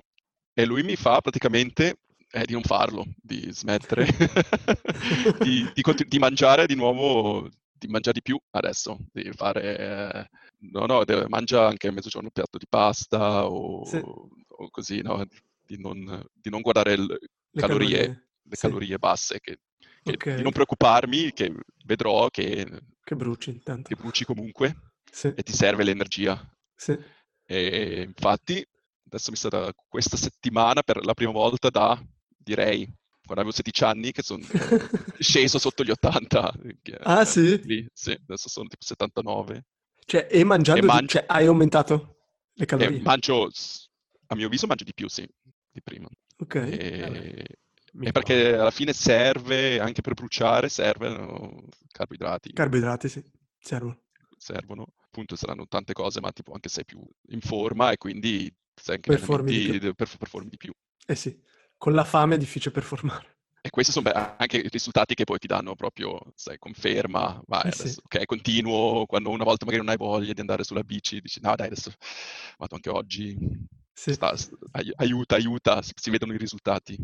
E 0.54 0.66
lui 0.66 0.84
mi 0.84 0.96
fa 0.96 1.20
praticamente 1.22 2.00
eh, 2.32 2.46
di 2.46 2.54
non 2.54 2.62
farlo, 2.64 3.06
di 3.22 3.48
smettere, 3.52 4.06
di, 5.42 5.70
di 5.74 5.82
continu- 5.82 6.10
di 6.12 6.20
mangiare 6.20 6.66
di 6.66 6.76
nuovo, 6.76 7.50
di 7.86 7.92
mangiare 7.92 8.14
di 8.14 8.22
più 8.22 8.40
adesso, 8.52 8.98
di 9.12 9.32
fare, 9.34 10.30
no, 10.72 10.86
no, 10.86 11.04
deve- 11.04 11.28
mangia 11.28 11.68
anche 11.68 11.88
a 11.88 11.92
mezzogiorno 11.92 12.28
un 12.28 12.34
piatto 12.34 12.58
di 12.58 12.66
pasta 12.68 13.46
o, 13.48 13.84
Sì. 13.86 13.98
o 13.98 14.70
così, 14.70 15.02
no? 15.02 15.24
Di 15.66 15.78
non, 15.80 16.24
di 16.34 16.50
non 16.50 16.62
guardare 16.62 16.96
le 16.98 17.06
Le 17.56 17.62
calorie, 17.62 17.98
calorie, 17.98 18.28
le 18.44 18.56
sì. 18.56 18.62
calorie 18.68 18.98
basse, 18.98 19.40
che, 19.40 19.58
che- 20.02 20.12
Ok. 20.14 20.36
di 20.36 20.42
non 20.42 20.52
preoccuparmi, 20.52 21.32
che 21.34 21.54
vedrò 21.86 22.28
che, 22.30 22.66
Che 23.04 23.16
bruci 23.16 23.50
intanto. 23.52 23.90
che 23.90 23.96
bruci 23.96 24.26
comunque 24.26 24.76
Sì, 25.12 25.28
e 25.36 25.44
ti 25.44 25.54
serve 25.54 25.84
l'energia. 25.84 26.40
sì. 26.76 26.98
E 27.46 28.04
infatti, 28.08 28.66
adesso 29.06 29.30
mi 29.30 29.36
è 29.36 29.40
stata 29.40 29.72
questa 29.88 30.18
settimana 30.18 30.82
per 30.82 31.04
la 31.06 31.14
prima 31.14 31.32
volta 31.32 31.70
da, 31.70 32.02
direi, 32.38 32.88
quando 33.26 33.42
avevo 33.42 33.52
16 33.52 33.84
anni, 33.84 34.12
che 34.12 34.22
sono 34.24 34.44
sceso 35.20 35.60
sotto 35.60 35.84
gli 35.84 35.92
80. 35.92 36.52
che- 36.82 36.98
Ah, 37.04 37.26
sì? 37.26 37.60
lì, 37.62 37.88
sì, 37.94 38.12
adesso 38.12 38.50
sono 38.50 38.68
tipo 38.68 38.84
79. 38.84 39.66
Cioè, 40.06 40.28
e 40.30 40.44
mangiando, 40.44 40.86
E 40.86 40.88
mangio- 40.88 41.08
cioè, 41.08 41.26
hai 41.28 41.46
aumentato 41.46 42.18
le 42.54 42.64
E 42.64 42.68
calorie? 42.68 43.00
mangio, 43.02 43.50
s- 43.52 43.88
a 44.28 44.36
mio 44.36 44.48
avviso, 44.48 44.68
mangio 44.68 44.84
di 44.84 44.94
più, 44.94 45.08
sì, 45.08 45.28
di 45.72 45.82
prima. 45.82 46.08
Ok. 46.40 46.56
E, 46.56 47.46
e 48.00 48.12
perché 48.12 48.54
alla 48.56 48.72
fine 48.72 48.94
serve, 48.94 49.80
anche 49.80 50.02
per 50.02 50.14
bruciare, 50.14 50.68
servono 50.70 51.64
carboidrati. 51.92 52.52
Carboidrati, 52.54 53.08
sì, 53.10 53.24
servono. 53.60 54.02
servono. 54.38 54.88
Appunto 55.06 55.36
saranno 55.36 55.68
tante 55.68 55.94
cose, 55.94 56.20
ma 56.20 56.32
tipo 56.32 56.54
anche 56.54 56.70
sei 56.70 56.86
più 56.86 57.00
in 57.30 57.40
forma 57.42 57.92
e 57.92 57.98
quindi 57.98 58.54
sei 58.74 58.96
anche 58.96 59.10
Performi 59.12 59.52
di 59.52 59.80
più. 59.80 59.94
per- 59.94 60.18
performi 60.18 60.50
di 60.50 60.58
più. 60.58 60.74
Eh 61.06 61.16
sì, 61.16 61.38
con 61.84 61.92
la 61.96 62.06
fame 62.06 62.36
è 62.36 62.38
difficile 62.38 62.72
performare. 62.74 63.40
E 63.62 63.70
questi 63.70 63.92
sono 63.92 64.10
anche 64.10 64.56
i 64.56 64.70
risultati 64.70 65.16
che 65.16 65.26
poi 65.26 65.38
ti 65.38 65.48
danno 65.48 65.76
proprio, 65.76 66.18
sai, 66.34 66.58
conferma, 66.58 67.42
vai, 67.46 67.68
Eh 67.68 67.72
sì. 67.74 67.82
adesso, 67.82 68.02
ok, 68.06 68.24
continuo, 68.26 69.06
quando 69.06 69.30
una 69.30 69.44
volta 69.44 69.66
magari 69.66 69.84
non 69.84 69.92
hai 69.92 69.98
voglia 69.98 70.32
di 70.32 70.40
andare 70.40 70.64
sulla 70.64 70.82
bici, 70.82 71.20
dici, 71.20 71.42
no 71.42 71.54
dai, 71.58 71.68
adesso 71.68 71.92
vado 72.58 72.76
anche 72.76 72.90
oggi, 72.90 73.38
Sì. 73.92 74.14
sta- 74.14 74.34
sta- 74.38 74.56
ai- 74.72 74.94
aiuta, 74.96 75.36
aiuta, 75.36 75.82
si, 75.82 75.92
si 75.94 76.10
vedono 76.10 76.32
i 76.34 76.38
risultati. 76.38 76.98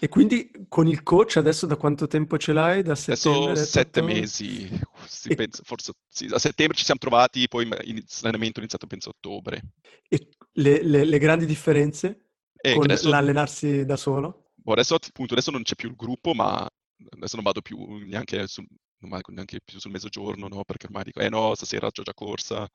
E 0.00 0.08
quindi 0.08 0.50
con 0.66 0.88
il 0.88 1.04
coach 1.04 1.36
adesso 1.36 1.66
da 1.66 1.76
quanto 1.76 2.08
tempo 2.08 2.38
ce 2.38 2.52
l'hai? 2.52 2.82
Da 2.82 2.96
settembre? 2.96 3.52
Adesso 3.52 3.70
sette 3.70 4.00
detto? 4.00 4.12
mesi, 4.12 4.68
si 5.06 5.28
E- 5.28 5.34
pensa- 5.36 5.62
forse 5.64 5.92
sì, 6.08 6.26
a 6.28 6.40
settembre 6.40 6.76
ci 6.76 6.84
siamo 6.84 6.98
trovati, 6.98 7.46
poi 7.46 7.68
l'allenamento 7.68 8.58
è 8.58 8.62
iniziato 8.62 8.88
penso 8.88 9.10
a 9.10 9.12
ottobre. 9.16 9.62
E 10.08 10.28
le, 10.54 10.82
le- 10.82 11.04
le 11.04 11.18
grandi 11.18 11.46
differenze 11.46 12.27
E 12.60 12.72
con 12.74 12.82
adesso- 12.84 13.08
l'allenarsi 13.08 13.84
da 13.84 13.96
solo? 13.96 14.50
Boh, 14.54 14.72
adesso 14.72 14.94
appunto 14.96 15.32
adesso 15.34 15.50
non 15.50 15.62
c'è 15.62 15.74
più 15.74 15.88
il 15.88 15.96
gruppo, 15.96 16.34
ma 16.34 16.66
adesso 17.10 17.36
non 17.36 17.44
vado 17.44 17.60
più 17.62 17.78
neanche 18.06 18.46
sul, 18.46 18.66
non 18.98 19.10
vado 19.10 19.32
neanche 19.32 19.60
più 19.64 19.78
sul 19.78 19.90
mezzogiorno, 19.90 20.48
no? 20.48 20.64
Perché 20.64 20.86
ormai 20.86 21.04
dico, 21.04 21.20
eh 21.20 21.28
no, 21.28 21.54
stasera 21.54 21.90
c'ho 21.90 22.02
già 22.02 22.14
corsa, 22.14 22.68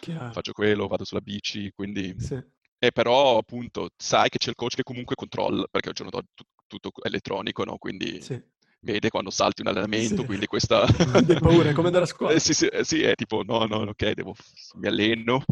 Chiaro. 0.00 0.32
faccio 0.32 0.52
quello, 0.52 0.86
vado 0.88 1.04
sulla 1.04 1.20
bici, 1.20 1.70
quindi... 1.74 2.14
Sì. 2.18 2.40
E 2.80 2.92
però 2.92 3.38
appunto 3.38 3.88
sai 3.96 4.28
che 4.28 4.38
c'è 4.38 4.50
il 4.50 4.54
coach 4.54 4.76
che 4.76 4.84
comunque 4.84 5.16
controlla, 5.16 5.66
perché 5.68 5.88
al 5.88 5.94
giorno 5.96 6.10
d'oggi 6.12 6.28
tu- 6.34 6.44
tutto 6.68 6.90
elettronico, 7.02 7.64
no? 7.64 7.76
Quindi 7.76 8.20
Sì. 8.22 8.40
vede 8.80 9.08
quando 9.10 9.30
salti 9.30 9.62
un 9.62 9.68
allenamento, 9.68 10.20
Sì. 10.20 10.24
quindi 10.26 10.46
questa... 10.46 10.82
Hai 11.32 11.40
paura, 11.40 11.70
è 11.70 11.72
come 11.72 11.86
andare 11.88 12.04
a 12.04 12.06
scuola. 12.14 12.34
Eh, 12.34 12.38
sì, 12.38 12.54
sì, 12.54 12.66
eh, 12.66 12.84
sì, 12.84 13.02
è 13.02 13.14
tipo, 13.16 13.42
no, 13.42 13.64
no, 13.64 13.78
ok, 13.78 14.12
devo, 14.12 14.32
mi 14.74 14.86
alleno, 14.86 15.42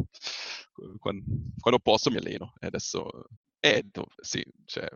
quando, 1.01 1.25
quando 1.61 1.81
posso 1.81 2.11
mi 2.11 2.19
alleno. 2.19 2.53
E 2.61 2.67
adesso, 2.69 3.09
eh, 3.75 3.83
do- 3.91 4.07
sì, 4.21 4.45
c'è 4.65 4.87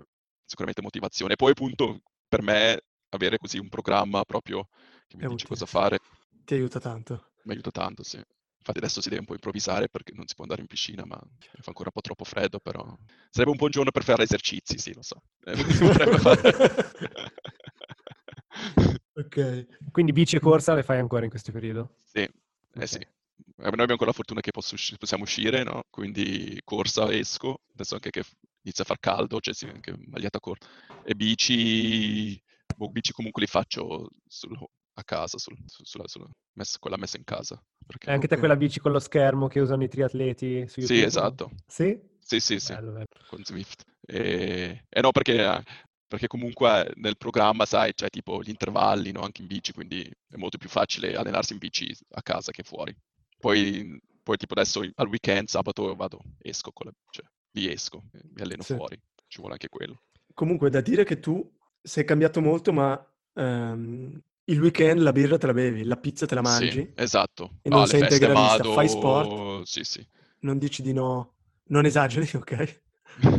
sicuramente 0.44 0.83
motivazione. 0.83 1.37
Poi 1.37 1.50
appunto, 1.52 2.00
per 2.28 2.42
me, 2.42 2.80
avere 3.11 3.38
così 3.38 3.59
un 3.59 3.68
programma 3.68 4.24
proprio 4.24 4.68
che 5.06 5.16
mi 5.16 5.24
È 5.24 5.26
dice 5.26 5.46
utile, 5.46 5.48
cosa 5.48 5.66
fare, 5.66 5.98
Ti 6.44 6.54
aiuta 6.54 6.80
tanto. 6.80 7.14
mi 7.44 7.52
aiuta 7.52 7.70
tanto, 7.70 8.02
sì. 8.02 8.16
Infatti 8.16 8.78
adesso 8.78 9.00
si 9.00 9.09
deve 9.09 9.20
un 9.20 9.26
po' 9.26 9.33
improvvisare 9.35 9.88
perché 9.88 10.12
non 10.12 10.26
si 10.26 10.35
può 10.35 10.44
andare 10.44 10.61
in 10.61 10.66
piscina, 10.66 11.04
ma 11.06 11.16
fa 11.16 11.62
ancora 11.68 11.87
un 11.88 11.92
po' 11.94 12.00
troppo 12.02 12.24
freddo, 12.24 12.59
però 12.61 12.85
sarebbe 13.30 13.52
un 13.52 13.56
buon 13.56 13.70
giorno 13.70 13.90
per 13.90 14.04
fare 14.04 14.22
esercizi, 14.24 14.76
sì, 14.78 14.92
lo 14.92 15.02
so. 15.02 15.22
Eh. 15.44 15.54
Ok. 19.14 19.66
Quindi 19.90 20.12
bici 20.12 20.37
e 20.37 20.40
corsa 20.40 20.74
le 20.74 20.83
fai 20.83 20.98
ancora 20.98 21.24
in 21.24 21.30
questo 21.30 21.52
periodo? 21.52 21.96
Sì, 22.04 22.20
eh 22.74 22.87
sì. 22.87 22.98
Eh, 22.98 23.06
Noi 23.56 23.68
abbiamo 23.68 23.92
ancora 23.92 24.06
la 24.11 24.12
fortuna 24.12 24.40
che 24.40 24.50
posso 24.50 24.74
usci- 24.74 24.96
possiamo 24.98 25.22
uscire, 25.24 25.62
no? 25.62 25.85
Quindi 25.90 26.61
corsa, 26.64 27.11
esco, 27.12 27.61
adesso 27.72 27.94
anche 27.94 28.11
che 28.11 28.22
inizia 28.62 28.85
a 28.85 28.87
far 28.87 28.99
caldo, 28.99 29.40
cioè 29.40 29.55
sì, 29.55 29.66
anche 29.66 29.94
magliata 30.07 30.40
corta. 30.40 30.66
E 31.03 31.14
bici, 31.14 32.40
boh, 32.75 32.88
bici 32.90 33.12
comunque 33.12 33.42
li 33.42 33.49
faccio 33.49 34.09
sul- 34.27 34.59
a 34.94 35.05
casa, 35.05 35.38
sul- 35.38 35.57
su- 35.66 35.85
sulla, 35.85 36.07
sulla 36.07 36.27
messa, 36.55 36.79
quella 36.79 36.96
messa 36.96 37.16
in 37.16 37.25
casa. 37.25 37.62
perché- 37.87 38.11
anche 38.11 38.29
te 38.29 38.37
quella 38.37 38.57
bici 38.57 38.79
con 38.81 38.92
lo 38.92 38.99
schermo 39.01 39.49
che 39.49 39.59
usano 39.61 39.83
i 39.83 39.88
triatleti 39.88 40.66
su 40.68 40.81
YouTube? 40.81 40.87
Sì, 40.87 41.03
esatto. 41.03 41.51
Sì? 41.66 41.99
Sì, 42.20 42.38
sì, 42.38 42.61
sì, 42.61 42.73
Bello, 42.75 42.92
bello. 42.92 43.07
con 43.27 43.42
Zwift. 43.44 43.85
E, 44.07 44.85
e 44.88 45.01
no, 45.01 45.11
perché, 45.11 45.62
perché 46.07 46.27
comunque 46.29 46.92
nel 46.96 47.16
programma, 47.16 47.64
sai, 47.66 47.92
c'è 47.94 48.09
tipo 48.09 48.42
gli 48.42 48.51
intervalli, 48.51 49.11
no? 49.11 49.23
Anche 49.23 49.40
in 49.42 49.49
bici, 49.49 49.73
quindi 49.73 50.03
è 50.29 50.37
molto 50.37 50.59
più 50.59 50.68
facile 50.68 51.16
allenarsi 51.16 51.53
in 51.55 51.59
bici 51.59 51.92
a 52.11 52.23
casa 52.23 52.53
che 52.53 52.62
fuori. 52.62 52.94
Poi, 53.38 53.99
poi 54.23 54.37
tipo 54.37 54.53
adesso 54.55 54.81
al 54.94 55.09
weekend, 55.09 55.49
sabato 55.49 55.94
vado, 55.96 56.20
esco 56.38 56.70
con 56.73 56.87
la, 56.87 56.92
cioè, 57.11 57.25
vi 57.52 57.70
esco, 57.70 58.02
mi 58.34 58.42
alleno 58.42 58.62
Sì. 58.62 58.74
fuori, 58.74 58.98
ci 59.26 59.38
vuole 59.38 59.52
anche 59.54 59.68
quello. 59.68 60.02
Comunque 60.34 60.70
da 60.70 60.80
dire 60.80 61.04
che 61.04 61.20
tu 61.20 61.50
sei 61.82 62.04
cambiato 62.04 62.40
molto, 62.40 62.72
ma 62.72 62.98
ehm, 63.34 64.20
il 64.44 64.60
weekend 64.60 65.00
la 65.00 65.12
birra 65.12 65.38
te 65.38 65.46
la 65.46 65.52
bevi, 65.52 65.84
la 65.84 65.96
pizza 65.96 66.26
te 66.26 66.34
la 66.34 66.42
mangi, 66.42 66.80
Sì, 66.82 66.92
esatto. 66.96 67.50
E 67.62 67.68
non 67.68 67.82
Ah, 67.82 67.86
sei 67.86 68.00
integralista, 68.00 68.62
vado, 68.62 68.72
fai 68.72 68.88
sport? 68.88 69.62
Sì, 69.66 69.84
sì. 69.84 70.06
non 70.40 70.58
dici 70.58 70.82
di 70.82 70.92
no, 70.92 71.34
non 71.68 71.84
esageri, 71.84 72.28
ok? 72.36 72.82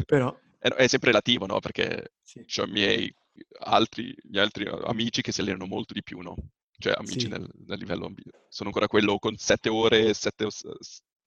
Però 0.05 0.37
È, 0.59 0.67
è 0.67 0.87
sempre 0.87 1.09
relativo, 1.09 1.45
no? 1.45 1.59
Perché 1.59 2.11
sì, 2.21 2.39
ho 2.59 2.63
i 2.65 2.69
miei 2.71 3.13
altri, 3.61 4.15
gli 4.21 4.37
altri 4.37 4.65
amici 4.67 5.21
che 5.21 5.31
si 5.31 5.41
allenano 5.41 5.65
molto 5.65 5.93
di 5.93 6.03
più, 6.03 6.19
no? 6.19 6.35
Cioè 6.77 6.93
amici 6.97 7.27
Sì. 7.27 7.27
nel, 7.27 7.47
nel 7.65 7.77
livello, 7.79 8.11
sono 8.47 8.69
ancora 8.69 8.87
quello 8.87 9.17
con 9.19 9.35
7 9.37 9.69
ore, 9.69 10.13
7, 10.13 10.47
cioè 10.49 10.73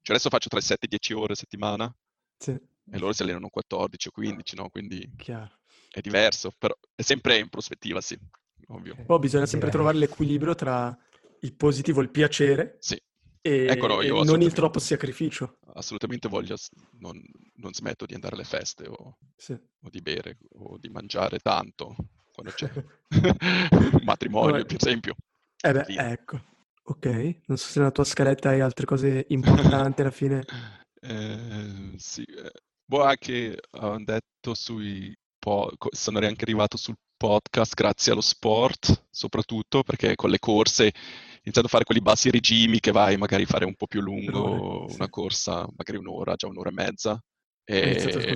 adesso 0.02 0.28
faccio 0.28 0.48
tra 0.48 0.60
7 0.60 0.86
e 0.86 0.88
10 0.88 1.12
ore 1.14 1.32
a 1.32 1.36
settimana 1.36 1.94
sì, 2.38 2.58
e 2.90 2.98
loro 2.98 3.12
si 3.12 3.22
allenano 3.22 3.48
14 3.48 4.08
o 4.08 4.10
15, 4.10 4.56
no? 4.56 4.68
Quindi 4.68 5.08
chiaro. 5.16 5.58
è 5.90 6.00
diverso, 6.00 6.52
però 6.58 6.74
è 6.94 7.02
sempre 7.02 7.38
in 7.38 7.48
prospettiva, 7.48 8.00
sì, 8.00 8.18
ovvio. 8.68 8.94
Poi 9.06 9.18
bisogna 9.18 9.46
sempre 9.46 9.70
Direi. 9.70 9.84
trovare 9.84 9.98
l'equilibrio 10.06 10.54
tra 10.54 10.96
il 11.40 11.54
positivo, 11.54 12.00
il 12.00 12.10
piacere 12.10 12.76
Sì, 12.80 12.98
e, 13.42 13.66
Ecco, 13.66 13.86
no, 13.86 14.00
e 14.00 14.06
io 14.06 14.22
non 14.24 14.40
il 14.40 14.52
troppo 14.52 14.78
sacrificio. 14.78 15.58
assolutamente 15.74 16.28
voglio, 16.28 16.56
non, 17.00 17.20
non 17.56 17.72
smetto 17.74 18.06
di 18.06 18.14
andare 18.14 18.34
alle 18.34 18.44
feste 18.44 18.86
o, 18.88 19.18
Sì. 19.36 19.52
o 19.52 19.88
di 19.90 20.00
bere 20.00 20.38
o 20.56 20.78
di 20.78 20.88
mangiare 20.88 21.38
tanto 21.38 21.94
quando 22.32 22.52
c'è 22.52 22.70
un 22.72 22.84
matrimonio, 24.04 24.52
Vabbè. 24.52 24.64
per 24.64 24.76
esempio. 24.76 25.14
Eh 25.62 25.72
beh, 25.72 25.84
Fine. 25.84 26.10
ecco. 26.12 26.52
Ok, 26.86 27.06
non 27.46 27.56
so 27.56 27.66
se 27.68 27.78
nella 27.78 27.90
tua 27.90 28.04
scaletta 28.04 28.50
hai 28.50 28.60
altre 28.60 28.84
cose 28.84 29.24
importanti 29.28 30.02
alla 30.02 30.10
fine. 30.10 30.44
Eh, 31.00 31.94
sì, 31.96 32.22
eh, 32.24 32.50
boh, 32.84 33.02
anche 33.02 33.58
hanno 33.72 34.02
detto 34.04 34.54
sui 34.54 35.14
po- 35.38 35.70
sono 35.90 36.18
anche 36.18 36.42
arrivato 36.44 36.76
sul 36.76 36.94
podcast 37.16 37.74
grazie 37.74 38.12
allo 38.12 38.20
sport, 38.20 39.06
soprattutto 39.10 39.82
perché 39.82 40.14
con 40.14 40.30
le 40.30 40.38
corse, 40.38 40.92
iniziando 41.42 41.66
a 41.66 41.68
fare 41.68 41.84
quelli 41.84 42.00
bassi 42.00 42.30
regimi 42.30 42.80
che 42.80 42.90
vai 42.92 43.16
magari 43.16 43.44
a 43.44 43.46
fare 43.46 43.64
un 43.64 43.74
po' 43.74 43.86
più 43.86 44.00
lungo, 44.00 44.86
sì. 44.88 44.96
una 44.96 45.08
corsa, 45.08 45.66
magari 45.76 45.98
un'ora, 45.98 46.34
già 46.34 46.46
un'ora 46.46 46.70
e 46.70 46.72
mezza. 46.72 47.22
E 47.66 48.34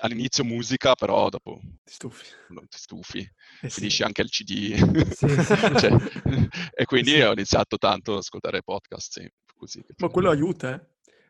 all'inizio 0.00 0.42
musica, 0.42 0.96
però 0.96 1.28
dopo 1.28 1.60
Ti 1.84 1.92
stufi. 1.92 2.24
non 2.48 2.66
ti 2.66 2.76
stufi, 2.78 3.18
Eh 3.20 3.68
sì. 3.68 3.80
finisci 3.80 4.02
anche 4.02 4.22
il 4.22 4.30
CD. 4.30 5.12
Sì. 5.12 5.26
Cioè, 5.78 5.92
e 6.74 6.84
quindi 6.84 7.10
Sì. 7.10 7.20
ho 7.20 7.32
iniziato 7.32 7.76
tanto 7.78 8.12
ad 8.12 8.18
ascoltare 8.18 8.62
podcast, 8.62 9.20
sì, 9.20 9.30
così. 9.56 9.80
Ma 9.98 10.08
quello 10.08 10.30
aiuta, 10.30 10.74
eh. 10.74 10.80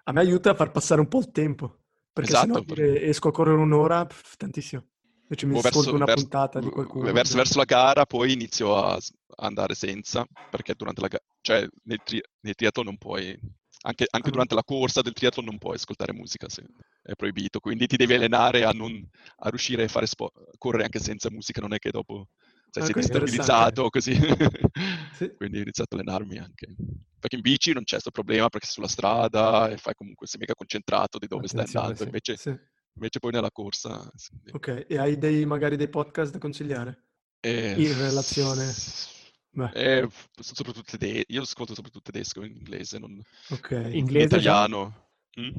A 0.05 0.13
me 0.13 0.21
aiuta 0.21 0.51
a 0.53 0.55
far 0.55 0.71
passare 0.71 1.03
un 1.03 1.09
po' 1.09 1.19
il 1.19 1.31
tempo. 1.33 1.81
Perché 2.21 2.33
Esatto, 2.33 2.65
per- 2.65 2.75
dire 2.77 3.03
esco 3.03 3.29
a 3.29 3.33
correre 3.33 3.59
un'ora, 3.61 4.05
pff, 4.05 4.37
tantissimo. 4.37 4.85
Invece 5.23 5.47
mi 5.47 5.59
ascolto 5.59 5.95
una 5.95 6.05
verso- 6.05 6.23
puntata 6.23 6.59
di 6.59 6.69
qualcuno. 6.69 7.13
Verso, 7.13 7.37
verso 7.37 7.59
la 7.59 7.65
gara 7.65 8.07
poi 8.07 8.33
inizio 8.33 8.75
a 8.77 8.99
andare 9.37 9.75
senza, 9.75 10.27
perché 10.51 10.75
durante 10.75 11.01
la 11.01 11.09
gara, 11.09 11.23
cioè 11.43 11.69
nel, 11.85 12.01
tri- 12.03 12.21
nel 12.41 12.55
triathlon 12.55 12.87
non 12.87 12.97
puoi 12.97 13.39
Anche, 13.83 14.07
anche 14.11 14.29
Ah. 14.29 14.33
durante 14.33 14.57
la 14.57 14.65
corsa 14.65 15.03
del 15.03 15.13
triathlon 15.13 15.45
non 15.45 15.57
puoi 15.59 15.77
ascoltare 15.77 16.13
musica, 16.13 16.49
se- 16.49 16.65
è 17.01 17.13
proibito. 17.15 17.61
Quindi 17.61 17.87
ti 17.87 17.97
devi 17.97 18.15
allenare 18.15 18.65
a, 18.65 18.73
non, 18.73 18.91
a 19.37 19.49
riuscire 19.51 19.85
a 19.85 19.89
fare 19.89 20.07
spo- 20.07 20.33
correre 20.59 20.83
anche 20.83 20.99
senza 20.99 21.31
musica, 21.31 21.61
non 21.61 21.73
è 21.73 21.79
che 21.79 21.91
dopo 21.93 22.27
sai, 22.71 22.89
Ah, 22.89 22.93
questo 22.93 23.17
è 23.17 23.21
destabilizzato 23.21 23.89
così. 23.91 24.13
Sì. 25.19 25.35
Quindi 25.37 25.59
ho 25.59 25.63
iniziato 25.63 25.97
a 25.97 25.99
allenarmi 26.01 26.39
anche. 26.39 26.77
Perché 27.19 27.35
in 27.35 27.43
bici 27.43 27.73
non 27.73 27.83
c'è 27.83 27.93
questo 27.95 28.13
problema 28.13 28.49
perché 28.49 28.67
sei 28.67 28.75
sulla 28.77 28.87
strada 28.87 29.69
e 29.69 29.77
fai 29.77 29.95
comunque, 29.97 30.29
sei 30.29 30.39
mega 30.39 30.55
concentrato 30.55 31.19
di 31.19 31.27
dove 31.27 31.49
stai 31.49 31.61
Attenzione, 31.63 31.87
andando. 31.87 32.03
sì. 32.03 32.05
Invece, 32.07 32.37
Sì. 32.37 32.57
invece 32.95 33.19
poi 33.19 33.33
nella 33.33 33.51
corsa... 33.51 34.09
sì. 34.15 34.31
Ok, 34.53 34.85
e 34.89 34.97
hai 34.99 35.19
dei, 35.19 35.45
magari 35.45 35.75
dei 35.77 35.89
podcast 35.89 36.31
da 36.33 36.39
consigliare? 36.39 37.07
Eh, 37.41 37.73
In 37.77 37.99
relazione- 37.99 38.73
eh, 39.75 40.09
soprattutto 40.41 40.97
tede- 40.97 41.25
io 41.27 41.43
ascolto 41.43 41.75
soprattutto 41.75 42.13
tedesco 42.13 42.45
in 42.45 42.55
inglese, 42.55 42.99
non 42.99 43.21
ok. 43.51 43.71
in 43.71 43.95
Inglese, 43.97 44.29
già? 44.29 44.65
italiano. 44.67 45.11
Mm? 45.41 45.51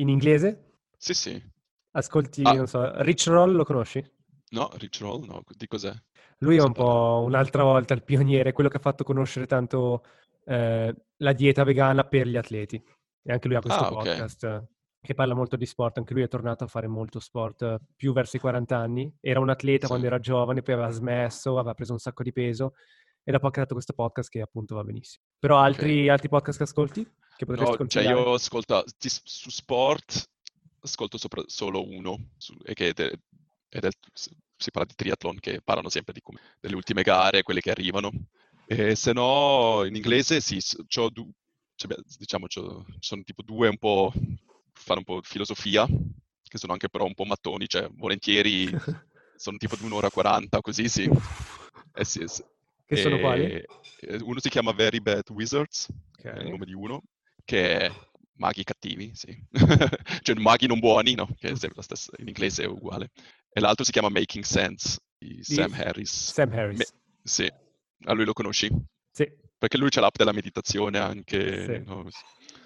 In 0.00 0.08
inglese? 0.08 0.72
Sì, 0.98 1.14
sì. 1.14 1.52
Ascolti, 1.92 2.42
Ah. 2.42 2.52
non 2.54 2.66
so, 2.66 3.00
Rich 3.02 3.28
Roll 3.28 3.54
lo 3.54 3.64
conosci? 3.64 4.04
No, 4.50 4.70
Rich 4.74 4.98
Roll, 5.00 5.24
no, 5.24 5.42
di 5.56 5.68
cos'è? 5.68 5.92
Lui 6.38 6.56
è 6.56 6.62
un 6.62 6.72
po' 6.72 7.22
un'altra 7.26 7.62
volta 7.62 7.94
il 7.94 8.02
pioniere, 8.02 8.52
quello 8.52 8.68
che 8.68 8.76
ha 8.76 8.80
fatto 8.80 9.04
conoscere 9.04 9.46
tanto 9.46 10.02
eh, 10.46 10.94
la 11.16 11.32
dieta 11.32 11.64
vegana 11.64 12.04
per 12.04 12.26
gli 12.26 12.36
atleti. 12.36 12.82
E 13.22 13.32
anche 13.32 13.48
lui 13.48 13.56
ha 13.56 13.60
questo 13.60 13.80
Ah, 13.84 13.88
ok. 13.88 13.94
podcast 13.94 14.66
che 15.00 15.14
parla 15.14 15.34
molto 15.34 15.56
di 15.56 15.66
sport. 15.66 15.98
Anche 15.98 16.12
lui 16.14 16.22
è 16.22 16.28
tornato 16.28 16.64
a 16.64 16.66
fare 16.66 16.86
molto 16.86 17.20
sport 17.20 17.78
più 17.96 18.12
verso 18.12 18.36
i 18.36 18.40
40 18.40 18.76
anni. 18.76 19.10
Era 19.20 19.40
un 19.40 19.48
atleta 19.50 19.82
Sì. 19.82 19.86
quando 19.88 20.06
era 20.06 20.18
giovane, 20.18 20.62
poi 20.62 20.74
aveva 20.74 20.90
smesso, 20.90 21.58
aveva 21.58 21.74
preso 21.74 21.92
un 21.92 21.98
sacco 21.98 22.22
di 22.22 22.32
peso 22.32 22.74
e 23.22 23.32
dopo 23.32 23.46
ha 23.46 23.50
creato 23.50 23.72
questo 23.74 23.94
podcast 23.94 24.28
che 24.28 24.40
appunto 24.42 24.74
va 24.74 24.84
benissimo. 24.84 25.24
Però 25.38 25.58
altri, 25.58 26.08
altri 26.10 26.28
podcast 26.28 26.58
che 26.58 26.64
ascolti? 26.64 27.10
Che 27.36 27.46
potresti 27.46 27.76
No, 27.78 27.86
cioè 27.88 28.02
io 28.08 28.32
ascolto 28.34 28.84
su 28.98 29.50
sport, 29.50 30.30
ascolto 30.80 31.16
sopra- 31.18 31.42
solo 31.46 31.86
uno, 31.88 32.28
su- 32.36 32.54
e 32.64 32.74
che 32.74 32.90
è- 32.94 33.18
ed 33.74 33.84
è- 33.84 33.90
si 34.56 34.70
parla 34.70 34.86
di 34.88 34.94
triathlon, 34.94 35.38
che 35.40 35.60
parlano 35.62 35.88
sempre 35.88 36.12
di 36.12 36.20
delle 36.60 36.76
ultime 36.76 37.02
gare, 37.02 37.42
quelle 37.42 37.60
che 37.60 37.70
arrivano. 37.70 38.10
E 38.66 38.94
se 38.94 39.12
no, 39.12 39.84
in 39.84 39.96
inglese 39.96 40.40
sì, 40.40 40.58
c'ho 40.86 41.10
du- 41.10 41.30
cioè, 41.74 41.94
diciamo, 42.18 42.46
c'ho- 42.46 42.84
sono 43.00 43.22
tipo 43.22 43.42
due 43.42 43.68
un 43.68 43.76
po', 43.78 44.12
fanno 44.72 45.00
un 45.00 45.04
po' 45.04 45.20
di 45.20 45.26
filosofia, 45.26 45.86
che 45.86 46.58
sono 46.58 46.72
anche 46.72 46.88
però 46.88 47.04
un 47.04 47.14
po' 47.14 47.24
mattoni, 47.24 47.66
cioè 47.66 47.88
volentieri 47.96 48.70
sono 49.36 49.56
tipo 49.56 49.76
di 49.76 49.84
un'ora 49.84 50.06
e 50.06 50.10
40, 50.10 50.60
così 50.60 50.88
sì. 50.88 51.10
Eh 51.96 52.04
sì, 52.04 52.22
sì. 52.26 52.42
Che 52.86 52.96
sono 52.96 53.18
quali? 53.18 53.44
E- 53.44 53.66
e 54.00 54.16
uno 54.22 54.38
si 54.38 54.48
chiama 54.50 54.72
Very 54.72 55.00
Bad 55.00 55.28
Wizards, 55.30 55.88
è 56.22 56.28
il 56.28 56.50
nome 56.50 56.64
di 56.64 56.74
uno, 56.74 57.02
che 57.44 57.90
maghi 58.36 58.64
cattivi, 58.64 59.12
sì. 59.14 59.36
cioè 60.22 60.34
maghi 60.36 60.66
non 60.66 60.78
buoni, 60.78 61.14
no? 61.14 61.28
Che 61.38 61.48
è 61.48 61.56
sempre 61.56 61.76
la 61.76 61.82
stessa, 61.82 62.12
in 62.18 62.28
inglese 62.28 62.64
è 62.64 62.66
uguale. 62.66 63.10
E 63.50 63.60
l'altro 63.60 63.84
si 63.84 63.92
chiama 63.92 64.08
Making 64.08 64.44
Sense, 64.44 64.98
di 65.18 65.42
Sam 65.42 65.72
Harris. 65.72 66.32
Sam 66.32 66.52
Harris. 66.52 66.78
Me- 66.78 67.00
sì, 67.22 67.50
a 68.04 68.12
lui 68.12 68.24
lo 68.24 68.32
conosci? 68.32 68.70
Sì. 69.10 69.30
Perché 69.56 69.78
lui 69.78 69.88
c'ha 69.88 70.00
l'app 70.00 70.16
della 70.16 70.32
meditazione 70.32 70.98
anche. 70.98 71.64
Sì. 71.64 71.82
no? 71.84 72.08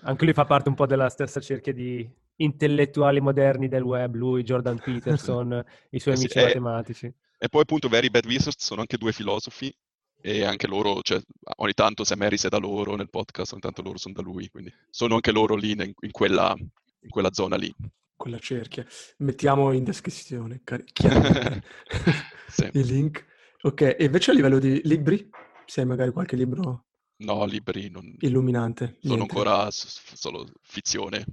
Anche 0.02 0.24
lui 0.24 0.34
fa 0.34 0.44
parte 0.44 0.68
un 0.68 0.74
po' 0.74 0.86
della 0.86 1.08
stessa 1.08 1.40
cerchia 1.40 1.72
di 1.72 2.08
intellettuali 2.36 3.20
moderni 3.20 3.68
del 3.68 3.82
web, 3.82 4.14
lui, 4.14 4.42
Jordan 4.42 4.78
Peterson, 4.82 5.64
i 5.90 6.00
suoi 6.00 6.14
Eh 6.14 6.16
sì, 6.16 6.22
amici 6.24 6.38
eh, 6.38 6.42
matematici. 6.42 7.14
E 7.40 7.48
poi 7.48 7.62
appunto 7.62 7.88
Very 7.88 8.10
Bad 8.10 8.26
Wizards 8.26 8.64
sono 8.64 8.80
anche 8.80 8.96
due 8.96 9.12
filosofi 9.12 9.72
e 10.20 10.44
anche 10.44 10.66
loro, 10.66 11.00
cioè 11.02 11.20
ogni 11.56 11.72
tanto 11.74 12.04
Sam 12.04 12.22
Harris 12.22 12.44
è 12.44 12.48
da 12.48 12.58
loro 12.58 12.96
nel 12.96 13.10
podcast, 13.10 13.52
ogni 13.52 13.60
tanto 13.62 13.82
loro 13.82 13.98
sono 13.98 14.14
da 14.14 14.22
lui, 14.22 14.48
quindi 14.48 14.72
sono 14.90 15.14
anche 15.14 15.32
loro 15.32 15.54
lì 15.54 15.72
in, 15.72 15.80
in 16.00 16.10
quella, 16.10 16.54
in 16.58 17.08
quella 17.08 17.32
zona 17.32 17.56
lì. 17.56 17.72
Quella 18.16 18.38
cerchia. 18.38 18.84
Mettiamo 19.18 19.72
in 19.72 19.84
descrizione 19.84 20.62
chiaramente 20.92 21.62
Sì. 22.48 22.68
i 22.72 22.84
link. 22.84 23.24
Ok, 23.62 23.80
e 23.98 24.04
invece 24.04 24.30
a 24.30 24.34
livello 24.34 24.58
di 24.58 24.80
libri, 24.84 25.28
se 25.66 25.80
hai 25.80 25.86
magari 25.86 26.10
qualche 26.10 26.36
libro 26.36 26.86
No, 27.20 27.44
libri 27.44 27.88
non... 27.90 28.14
illuminante, 28.20 28.98
sono 29.00 29.24
niente, 29.24 29.34
ancora 29.38 29.70
s- 29.70 30.14
solo 30.14 30.46
fizione. 30.62 31.24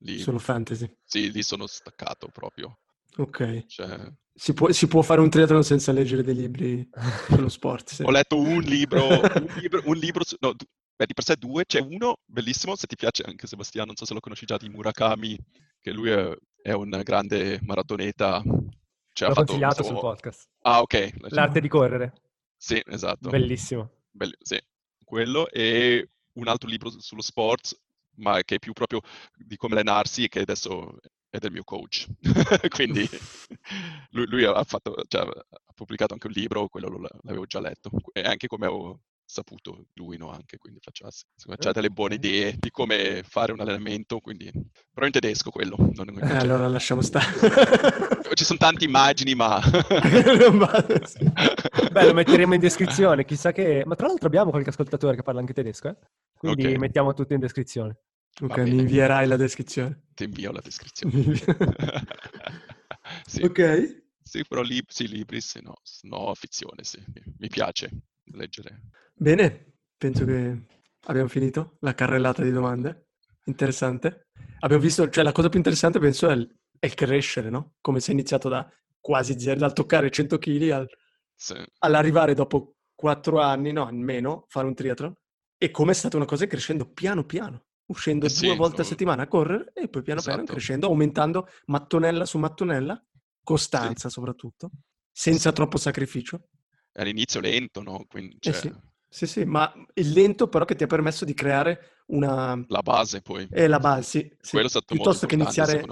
Lì, 0.00 0.18
solo 0.18 0.38
fantasy. 0.38 0.96
sì, 1.04 1.30
lì 1.30 1.42
sono 1.42 1.66
staccato 1.66 2.28
proprio. 2.28 2.78
Ok, 3.18 3.66
Cioè, 3.66 4.12
si 4.34 4.52
può, 4.54 4.70
si 4.72 4.86
può 4.88 5.02
fare 5.02 5.20
un 5.20 5.28
triathlon 5.30 5.62
senza 5.64 5.92
leggere 5.92 6.22
dei 6.22 6.34
libri 6.34 6.88
sullo 7.28 7.48
sport. 7.48 7.90
sì. 7.90 8.02
Ho 8.02 8.10
letto 8.10 8.38
un 8.38 8.60
libro, 8.60 9.06
un 9.08 9.52
libro, 9.60 9.82
un 9.84 9.96
libro 9.96 10.24
su- 10.24 10.36
no, 10.40 10.52
beh, 10.96 11.06
di 11.06 11.14
per 11.14 11.24
sé 11.24 11.36
due, 11.36 11.64
c'è 11.66 11.80
uno 11.80 12.18
bellissimo, 12.24 12.74
se 12.76 12.86
ti 12.86 12.96
piace 12.96 13.22
anche 13.24 13.46
Sebastiano, 13.46 13.86
non 13.88 13.96
so 13.96 14.04
se 14.04 14.14
lo 14.14 14.20
conosci 14.20 14.46
già, 14.46 14.56
di 14.56 14.68
Murakami, 14.68 15.38
che 15.80 15.90
lui 15.92 16.10
è, 16.10 16.34
è 16.62 16.72
un 16.72 17.00
grande 17.02 17.58
maratoneta. 17.62 18.42
Cioè, 19.14 19.28
L'ho 19.28 19.32
ha 19.34 19.36
fatto 19.36 19.44
consigliato 19.52 19.74
questo- 19.76 19.92
sul 19.92 20.00
podcast. 20.00 20.48
Ah, 20.62 20.80
ok. 20.80 21.12
L'arte 21.30 21.60
di 21.60 21.68
correre, 21.68 22.12
Sì, 22.56 22.80
esatto. 22.86 23.28
bellissimo. 23.28 23.90
Belli- 24.10 24.36
sì, 24.40 24.58
quello 25.04 25.48
e 25.50 26.08
un 26.34 26.48
altro 26.48 26.68
libro 26.68 26.88
su- 26.90 27.00
sullo 27.00 27.20
sport, 27.22 27.78
ma 28.16 28.42
che 28.42 28.54
è 28.54 28.58
più 28.58 28.72
proprio 28.72 29.00
di 29.36 29.56
come 29.56 29.74
allenarsi 29.74 30.28
che 30.28 30.40
adesso 30.40 30.96
è 31.32 31.38
del 31.38 31.50
mio 31.52 31.64
coach. 31.64 32.06
Quindi 32.68 33.08
lui, 34.10 34.26
lui 34.26 34.44
ha, 34.44 34.62
fatto, 34.64 34.94
cioè, 35.08 35.22
ha 35.22 35.72
pubblicato 35.74 36.12
anche 36.12 36.26
un 36.26 36.34
libro, 36.34 36.68
quello 36.68 36.88
lo- 36.88 37.08
l'avevo 37.22 37.46
già 37.46 37.58
letto, 37.58 37.90
e 38.12 38.20
anche 38.20 38.46
come 38.46 38.66
avevo 38.66 39.00
saputo 39.24 39.86
lui, 39.94 40.18
no? 40.18 40.30
Anche, 40.30 40.58
quindi 40.58 40.78
facciassi. 40.82 41.24
C'ha 41.58 41.72
delle 41.72 41.88
buone 41.88 42.16
idee 42.16 42.54
di 42.58 42.70
come 42.70 43.22
fare 43.26 43.52
un 43.52 43.60
allenamento, 43.60 44.18
quindi... 44.20 44.50
Però 44.92 45.06
in 45.06 45.12
tedesco 45.12 45.50
quello. 45.50 45.74
non- 45.78 46.08
non- 46.12 46.22
Eh, 46.22 46.36
allora 46.36 46.68
lasciamo 46.68 47.00
stare. 47.00 47.24
Ci 48.34 48.44
sono 48.44 48.58
tante 48.58 48.84
immagini, 48.84 49.34
ma... 49.34 49.58
Non. 49.60 50.68
Beh, 51.92 52.06
lo 52.06 52.12
metteremo 52.14 52.52
in 52.52 52.60
descrizione, 52.60 53.24
chissà 53.24 53.52
che... 53.52 53.84
Ma 53.86 53.94
tra 53.94 54.06
l'altro 54.06 54.26
abbiamo 54.26 54.50
qualche 54.50 54.68
ascoltatore 54.70 55.16
che 55.16 55.22
parla 55.22 55.40
anche 55.40 55.54
tedesco, 55.54 55.88
eh? 55.88 55.96
Quindi 56.36 56.66
Ok. 56.66 56.76
mettiamo 56.78 57.14
tutto 57.14 57.32
in 57.32 57.40
descrizione. 57.40 57.96
Ok, 58.42 58.58
mi 58.58 58.78
invierai 58.80 59.26
la 59.26 59.36
descrizione. 59.36 60.02
Ti 60.14 60.24
invio 60.24 60.52
la 60.52 60.60
descrizione. 60.60 61.12
Sì. 63.26 63.42
Ok, 63.42 63.60
Sì, 64.22 64.44
però 64.46 64.62
lib- 64.62 64.90
sì, 64.90 65.08
libri, 65.08 65.40
sì, 65.40 65.60
no, 65.62 65.74
no, 66.02 66.34
fizione, 66.34 66.84
sì. 66.84 67.02
Mi, 67.12 67.22
mi 67.38 67.48
piace 67.48 67.90
leggere. 68.24 68.80
bene, 69.14 69.74
penso 69.96 70.24
che 70.24 70.62
abbiamo 71.06 71.28
finito 71.28 71.76
la 71.80 71.94
carrellata 71.94 72.42
di 72.42 72.50
domande. 72.50 73.08
Interessante. 73.44 74.28
Abbiamo 74.60 74.82
visto, 74.82 75.08
cioè 75.08 75.24
la 75.24 75.32
cosa 75.32 75.48
più 75.48 75.58
interessante 75.58 75.98
penso 75.98 76.28
è 76.28 76.34
il, 76.34 76.48
è 76.78 76.86
il 76.86 76.94
crescere, 76.94 77.50
no? 77.50 77.74
Come 77.80 78.00
sei 78.00 78.14
iniziato 78.14 78.48
da 78.48 78.68
quasi 79.00 79.38
zero, 79.38 79.58
dal 79.58 79.72
toccare 79.72 80.10
100 80.10 80.38
kg 80.38 80.70
al, 80.70 80.88
Sì, 81.36 81.54
all'arrivare 81.78 82.34
dopo 82.34 82.76
4 82.94 83.40
anni, 83.40 83.72
no, 83.72 83.86
almeno, 83.86 84.44
fare 84.48 84.66
un 84.66 84.74
triathlon. 84.74 85.14
E 85.58 85.70
come 85.70 85.92
è 85.92 85.94
stata 85.94 86.16
una 86.16 86.26
cosa 86.26 86.46
crescendo 86.46 86.86
piano 86.90 87.24
piano, 87.24 87.66
uscendo 87.92 88.26
Eh 88.26 88.28
sì, 88.30 88.46
due 88.46 88.56
volte 88.56 88.80
a 88.82 88.84
settimana 88.84 89.22
a 89.22 89.28
correre 89.28 89.72
e 89.74 89.88
poi 89.88 90.02
piano 90.02 90.20
piano 90.20 90.38
Esatto. 90.38 90.52
crescendo, 90.52 90.86
aumentando 90.86 91.46
mattonella 91.66 92.24
su 92.26 92.38
mattonella, 92.38 93.02
costanza 93.42 94.08
soprattutto, 94.08 94.70
senza 95.10 95.48
Sì. 95.50 95.54
troppo 95.54 95.76
sacrificio. 95.78 96.48
all'inizio 96.94 97.40
lento, 97.40 97.82
no? 97.82 98.04
Quindi, 98.08 98.34
Eh 98.34 98.38
cioè, 98.40 98.54
sì. 98.54 98.72
Sì, 99.12 99.26
sì, 99.26 99.44
ma 99.44 99.70
il 99.94 100.10
lento 100.10 100.48
però 100.48 100.64
che 100.64 100.74
ti 100.74 100.84
ha 100.84 100.86
permesso 100.86 101.26
di 101.26 101.34
creare 101.34 101.98
una... 102.06 102.58
la 102.68 102.80
base 102.80 103.20
poi. 103.20 103.46
È 103.50 103.66
la 103.66 103.78
base, 103.78 104.02
sì, 104.02 104.36
sì. 104.40 104.50
Quello 104.52 104.66
è 104.66 104.70
stato 104.70 104.86
Piuttosto 104.94 105.26
che 105.26 105.34
iniziare. 105.34 105.84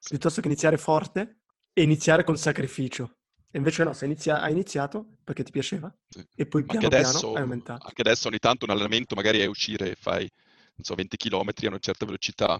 Sì. 0.00 0.10
piuttosto 0.10 0.40
che 0.42 0.46
iniziare 0.48 0.76
forte 0.76 1.38
e 1.72 1.82
iniziare 1.82 2.24
col 2.24 2.38
sacrificio. 2.38 3.16
E 3.50 3.56
invece 3.56 3.84
no, 3.84 3.96
inizia- 4.02 4.40
hai 4.42 4.52
iniziato 4.52 5.16
perché 5.24 5.42
ti 5.42 5.50
piaceva 5.50 5.90
Sì. 6.10 6.22
e 6.36 6.46
poi 6.46 6.62
piano 6.64 6.86
adesso, 6.86 7.18
piano 7.20 7.34
hai 7.36 7.42
aumentato. 7.42 7.86
anche 7.86 8.00
adesso 8.02 8.28
ogni 8.28 8.38
tanto 8.38 8.66
un 8.66 8.70
allenamento 8.72 9.14
magari 9.14 9.38
è 9.40 9.46
uscire 9.46 9.90
e 9.92 9.94
fai, 9.94 10.30
so, 10.80 10.94
20 10.94 11.16
km 11.16 11.66
a 11.66 11.68
una 11.68 11.78
certa 11.78 12.04
velocità, 12.06 12.58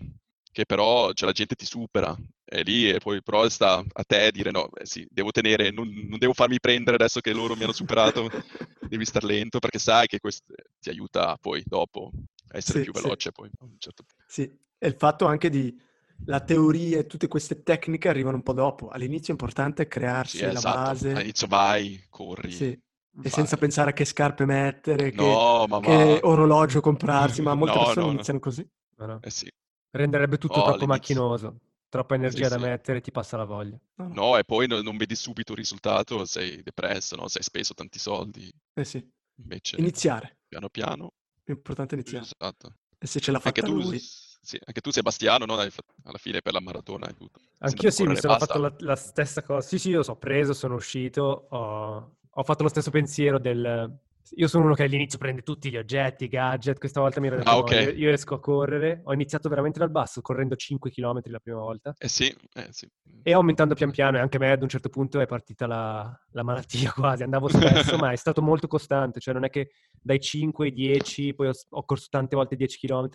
che 0.51 0.65
però 0.67 1.13
cioè, 1.13 1.27
la 1.29 1.33
gente 1.35 1.55
ti 1.55 1.65
supera. 1.67 2.17
E 2.45 2.63
lì 2.63 2.89
e 2.91 2.99
poi 2.99 3.23
però 3.23 3.47
sta 3.49 3.77
a 3.93 4.05
te 4.05 4.31
dire 4.33 4.51
no, 4.51 4.71
eh 4.73 4.87
sì, 4.87 5.07
devo 5.11 5.31
tenere, 5.31 5.71
non, 5.71 5.89
non 6.09 6.19
devo 6.19 6.33
farmi 6.33 6.59
prendere 6.61 6.97
adesso 6.97 7.21
che 7.21 7.33
loro 7.33 7.55
mi 7.57 7.65
hanno 7.65 7.73
superato, 7.73 8.31
devi 8.81 9.05
star 9.05 9.25
lento 9.25 9.59
perché 9.59 9.79
sai 9.79 10.07
che 10.07 10.19
questo 10.19 10.55
ti 10.81 10.89
aiuta 10.89 11.37
poi 11.41 11.63
dopo 11.67 12.11
a 12.53 12.57
essere 12.57 12.79
Sì, 12.79 12.85
più 12.85 12.93
sì. 12.93 13.01
veloce 13.03 13.33
poi. 13.33 13.51
a 13.59 13.65
un 13.65 13.77
certo. 13.79 14.05
Sì, 14.27 14.43
e 14.79 14.87
il 14.89 14.95
fatto 14.97 15.27
anche 15.27 15.49
di 15.51 15.77
la 16.25 16.41
teoria 16.41 16.99
e 16.99 17.07
tutte 17.07 17.27
queste 17.29 17.63
tecniche 17.63 18.09
arrivano 18.09 18.37
un 18.37 18.43
po' 18.43 18.53
dopo. 18.53 18.89
All'inizio 18.89 19.29
è 19.29 19.37
importante 19.37 19.87
crearsi 19.89 20.39
Sì, 20.39 20.45
la 20.45 20.53
esatto. 20.53 20.91
base. 20.91 21.11
All'inizio 21.17 21.47
vai, 21.47 22.05
corri. 22.11 22.51
Sì, 22.53 22.79
e 23.23 23.31
senza 23.31 23.57
pensare 23.57 23.91
a 23.91 23.93
che 23.93 24.05
scarpe 24.05 24.45
mettere, 24.45 25.11
che, 25.11 25.17
No, 25.17 25.67
ma 25.69 25.81
che 25.81 26.21
va. 26.23 26.29
orologio 26.29 26.81
comprarsi, 26.81 27.43
ma 27.43 27.55
molte 27.55 27.75
No, 27.79 27.85
persone 27.85 28.01
no, 28.05 28.11
no. 28.11 28.15
iniziano 28.15 28.39
così. 28.41 28.69
No, 28.97 29.07
no. 29.07 29.19
Eh 29.23 29.31
sì. 29.31 29.49
Renderebbe 29.91 30.39
tutto 30.39 30.57
No, 30.57 30.63
troppo 30.65 30.85
all'inizio- 30.85 31.15
macchinoso, 31.15 31.61
troppa 31.89 32.15
energia 32.15 32.49
da 32.49 32.57
sì. 32.57 32.63
mettere, 32.63 33.01
ti 33.01 33.11
passa 33.11 33.37
la 33.37 33.45
voglia. 33.45 33.79
No, 33.97 34.09
no. 34.09 34.15
No, 34.15 34.37
e 34.37 34.45
poi 34.45 34.67
no- 34.67 34.81
non 34.83 34.97
vedi 34.97 35.15
subito 35.15 35.53
il 35.53 35.59
risultato, 35.59 36.25
sei 36.25 36.63
depresso, 36.63 37.17
no? 37.17 37.29
Sei 37.29 37.43
speso 37.43 37.75
tanti 37.75 37.99
soldi. 37.99 38.51
Eh 38.75 38.85
sì, 38.85 39.05
Invece, 39.41 39.77
iniziare. 39.77 40.39
piano 40.49 40.69
piano, 40.69 41.13
È 41.45 41.51
importante 41.51 41.95
iniziare. 41.95 42.25
esatto. 42.25 42.75
E 42.99 43.07
se 43.07 43.21
ce 43.21 43.31
l'ha 43.31 43.39
fatta 43.39 43.65
Anche 43.65 43.73
tu, 43.73 43.89
lui. 43.89 43.99
sì, 43.99 44.59
anche 44.65 44.81
tu 44.81 44.91
Sebastiano, 44.91 45.45
no? 45.45 45.57
Hai 45.57 45.71
alla 46.05 46.19
fine 46.19 46.41
per 46.43 46.53
la 46.53 46.61
maratona 46.61 47.09
e 47.09 47.15
tutto. 47.15 47.41
Anch'io 47.59 47.91
sì, 47.91 48.05
mi 48.07 48.17
sono 48.17 48.37
basta. 48.37 48.47
fatto 48.47 48.61
la, 48.61 48.75
la 48.79 48.97
stessa 48.97 49.43
cosa. 49.43 49.67
Sì, 49.67 49.79
sì, 49.79 49.91
io 49.91 50.03
so, 50.03 50.13
ho 50.13 50.17
preso, 50.17 50.53
sono 50.53 50.75
uscito, 50.75 51.47
ho, 51.51 52.17
ho 52.31 52.43
fatto 52.43 52.63
lo 52.63 52.69
stesso 52.69 52.91
pensiero 52.91 53.39
del... 53.39 53.99
Io 54.33 54.47
sono 54.47 54.65
uno 54.65 54.75
che 54.75 54.83
all'inizio 54.83 55.17
prende 55.17 55.41
tutti 55.41 55.71
gli 55.71 55.79
oggetti, 55.79 56.25
i 56.25 56.29
gadget, 56.29 56.79
questa 56.79 57.01
volta 57.01 57.19
mi 57.19 57.29
ero 57.29 57.37
detto 57.37 57.49
Ah, 57.49 57.55
no, 57.55 57.61
ok. 57.61 57.71
io, 57.71 57.91
io 57.93 58.11
esco 58.11 58.35
a 58.35 58.41
correre, 58.41 59.01
ho 59.05 59.15
iniziato 59.15 59.49
veramente 59.49 59.79
dal 59.79 59.91
basso, 59.91 60.21
correndo 60.21 60.55
5 60.55 60.91
km 60.91 61.21
la 61.25 61.39
prima 61.39 61.61
volta 61.61 61.95
Eh 61.97 62.09
sì, 62.09 62.27
eh 62.53 62.67
sì. 62.71 62.87
e 63.23 63.33
aumentando 63.33 63.75
pian 63.75 63.91
piano 63.91 64.19
e 64.19 64.21
anche 64.21 64.37
a 64.37 64.41
me 64.41 64.51
ad 64.51 64.61
un 64.61 64.69
certo 64.69 64.91
punto 64.91 65.19
è 65.21 65.27
partita 65.27 65.67
la, 65.67 66.15
la 66.33 66.43
malattia 66.43 66.93
quasi, 66.93 67.23
andavo 67.23 67.49
spesso 67.49 67.97
ma 67.97 68.13
è 68.13 68.17
stato 68.17 68.43
molto 68.43 68.67
costante, 68.67 69.19
cioè 69.19 69.33
non 69.33 69.45
è 69.45 69.49
che 69.49 69.71
dai 69.99 70.21
5 70.21 70.67
ai 70.67 70.73
10, 70.75 71.33
poi 71.35 71.49
ho, 71.49 71.53
ho 71.71 71.85
corso 71.87 72.09
tante 72.11 72.37
volte 72.37 72.55
10 72.55 72.87
km 72.87 73.09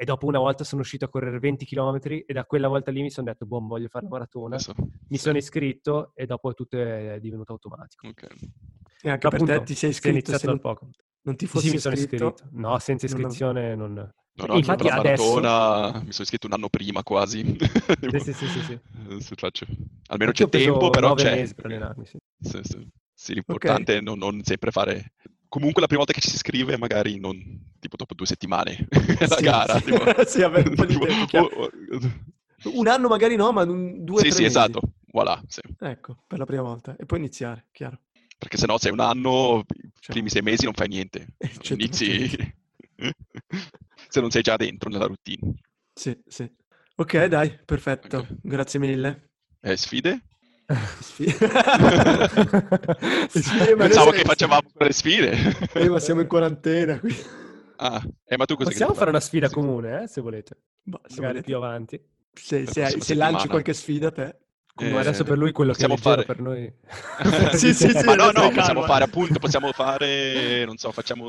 e 0.00 0.04
dopo 0.04 0.26
una 0.26 0.38
volta 0.38 0.62
sono 0.62 0.82
uscito 0.82 1.06
a 1.06 1.08
correre 1.08 1.40
20 1.40 1.66
km 1.66 1.98
e 2.04 2.24
da 2.32 2.44
quella 2.44 2.68
volta 2.68 2.92
lì 2.92 3.02
mi 3.02 3.10
sono 3.10 3.26
detto, 3.26 3.46
boh, 3.46 3.58
voglio 3.66 3.88
fare 3.88 4.04
la 4.04 4.10
maratona. 4.12 4.54
Adesso, 4.54 4.74
Mi 4.78 5.16
sì, 5.16 5.22
sono 5.24 5.38
iscritto 5.38 6.12
e 6.14 6.24
dopo 6.24 6.54
tutto 6.54 6.78
è 6.80 7.18
divenuto 7.20 7.50
automatico. 7.52 8.06
ok. 8.06 8.26
E 9.02 9.10
anche 9.10 9.28
per 9.28 9.38
te 9.42 9.44
Appunto, 9.44 9.62
ti 9.64 9.74
sei 9.74 9.90
iscritto. 9.90 10.10
iniziato 10.14 10.38
Se 10.38 10.46
da 10.46 10.52
non, 10.52 10.60
poco. 10.60 10.90
non 11.22 11.34
ti 11.34 11.46
fossi 11.46 11.66
sì, 11.66 11.72
mi 11.74 11.80
sono 11.80 11.94
iscritto, 11.96 12.26
iscritto. 12.28 12.48
No, 12.52 12.78
senza 12.78 13.06
non 13.08 13.16
iscrizione 13.18 13.74
non... 13.74 13.92
No, 13.94 14.12
Cioè, 14.34 14.46
no, 14.46 14.54
anche 14.54 14.58
infatti 14.70 14.86
la 14.88 14.94
adesso... 14.94 15.40
maratona 15.40 15.98
mi 16.04 16.12
sono 16.12 16.22
iscritto 16.22 16.46
un 16.46 16.52
anno 16.52 16.68
prima 16.68 17.02
quasi. 17.02 17.44
Sì, 17.98 18.20
sì, 18.20 18.32
sì, 18.34 18.46
sì, 18.46 18.62
sì. 18.62 18.78
Adesso 19.04 19.34
faccio- 19.36 19.66
Almeno 20.06 20.30
Anch'io 20.30 20.48
c'è 20.48 20.62
tempo, 20.64 20.90
però 20.90 21.14
c'è. 21.14 21.34
mesi 21.34 21.54
per 21.56 21.64
allenarmi, 21.64 22.06
sì. 22.06 22.18
Sì, 22.38 22.60
sì. 22.62 22.88
Sì, 23.12 23.34
l'importante 23.34 23.96
è 23.96 24.00
non, 24.00 24.16
non 24.18 24.44
sempre 24.44 24.70
fare... 24.70 25.14
Comunque 25.48 25.80
la 25.80 25.86
prima 25.86 26.02
volta 26.04 26.12
che 26.18 26.20
ci 26.20 26.28
si 26.28 26.34
iscrive 26.36 26.76
magari 26.76 27.18
non... 27.18 27.36
tipo 27.78 27.96
dopo 27.96 28.14
due 28.14 28.26
settimane 28.26 28.86
la 29.28 29.36
Sì, 29.36 29.42
gara. 29.42 29.78
sì. 29.78 29.84
tipo. 29.84 30.04
Sì, 30.26 30.42
avere 30.42 30.68
un 30.68 30.74
po' 30.74 30.84
di 30.84 30.92
Tipo, 30.94 31.06
tempo, 31.26 31.38
oh, 31.38 31.70
oh, 32.64 32.70
Un 32.78 32.86
anno 32.88 33.08
magari 33.08 33.36
no, 33.36 33.52
ma 33.52 33.62
un, 33.62 34.04
due 34.04 34.22
Sì, 34.22 34.28
tre 34.28 34.36
sì, 34.36 34.42
mesi. 34.42 34.58
esatto. 34.58 34.80
Voilà, 35.10 35.42
sì. 35.46 35.60
Ecco, 35.80 36.16
per 36.26 36.38
la 36.38 36.44
prima 36.44 36.62
volta. 36.62 36.96
E 36.98 37.06
poi 37.06 37.18
iniziare, 37.18 37.66
chiaro. 37.72 38.00
Perché 38.36 38.56
se 38.56 38.66
no 38.66 38.78
sei 38.78 38.92
un 38.92 39.00
anno, 39.00 39.64
i 39.74 39.90
Cioè, 40.00 40.12
primi 40.12 40.28
sei 40.28 40.42
mesi 40.42 40.64
non 40.64 40.74
fai 40.74 40.88
niente. 40.88 41.34
100%. 41.38 41.72
Inizi... 41.74 42.54
se 44.08 44.20
non 44.20 44.30
sei 44.30 44.42
già 44.42 44.56
dentro 44.56 44.90
nella 44.90 45.06
routine. 45.06 45.54
Sì, 45.94 46.16
sì. 46.26 46.50
Ok, 46.96 47.24
dai, 47.26 47.58
perfetto. 47.64 48.18
Ok. 48.18 48.36
Grazie 48.42 48.78
mille. 48.80 49.30
Eh, 49.60 49.76
sfide? 49.76 50.20
Noi 51.18 51.32
Pensavo 53.76 54.10
che 54.10 54.22
facevamo 54.22 54.68
le 54.74 54.92
sfide. 54.92 55.56
Eh, 55.72 55.88
ma 55.88 55.98
siamo 55.98 56.20
in 56.20 56.26
quarantena 56.26 57.00
qui. 57.00 57.16
Ah, 57.76 58.02
eh, 58.24 58.36
ma 58.36 58.44
tu 58.44 58.54
cosa 58.56 58.68
Possiamo 58.70 58.92
fare 58.92 59.08
una 59.10 59.20
sfida 59.20 59.48
Sì. 59.48 59.54
comune, 59.54 60.02
eh, 60.02 60.08
se 60.08 60.20
volete. 60.20 60.56
Ma 60.84 61.00
se, 61.06 61.20
Magari 61.20 61.40
volete- 61.40 61.46
più 61.46 61.56
avanti. 61.56 61.98
se, 62.34 62.66
se, 62.66 63.00
se 63.00 63.14
lanci 63.14 63.48
qualche 63.48 63.72
sfida 63.72 64.10
te. 64.10 64.36
Eh, 64.80 64.96
adesso 64.96 65.24
per 65.24 65.38
lui 65.38 65.50
quello 65.52 65.72
che 65.72 65.86
è 65.86 65.96
fare- 65.96 66.24
per 66.24 66.38
noi. 66.40 66.70
Sì, 67.56 67.72
sì, 67.74 67.88
sì. 67.88 68.04
ma 68.04 68.14
no, 68.14 68.30
no, 68.30 68.50
possiamo 68.50 68.82
fare 68.82 69.04
appunto, 69.04 69.38
possiamo 69.38 69.72
fare, 69.72 70.64
non 70.66 70.76
so, 70.76 70.92
facciamo... 70.92 71.28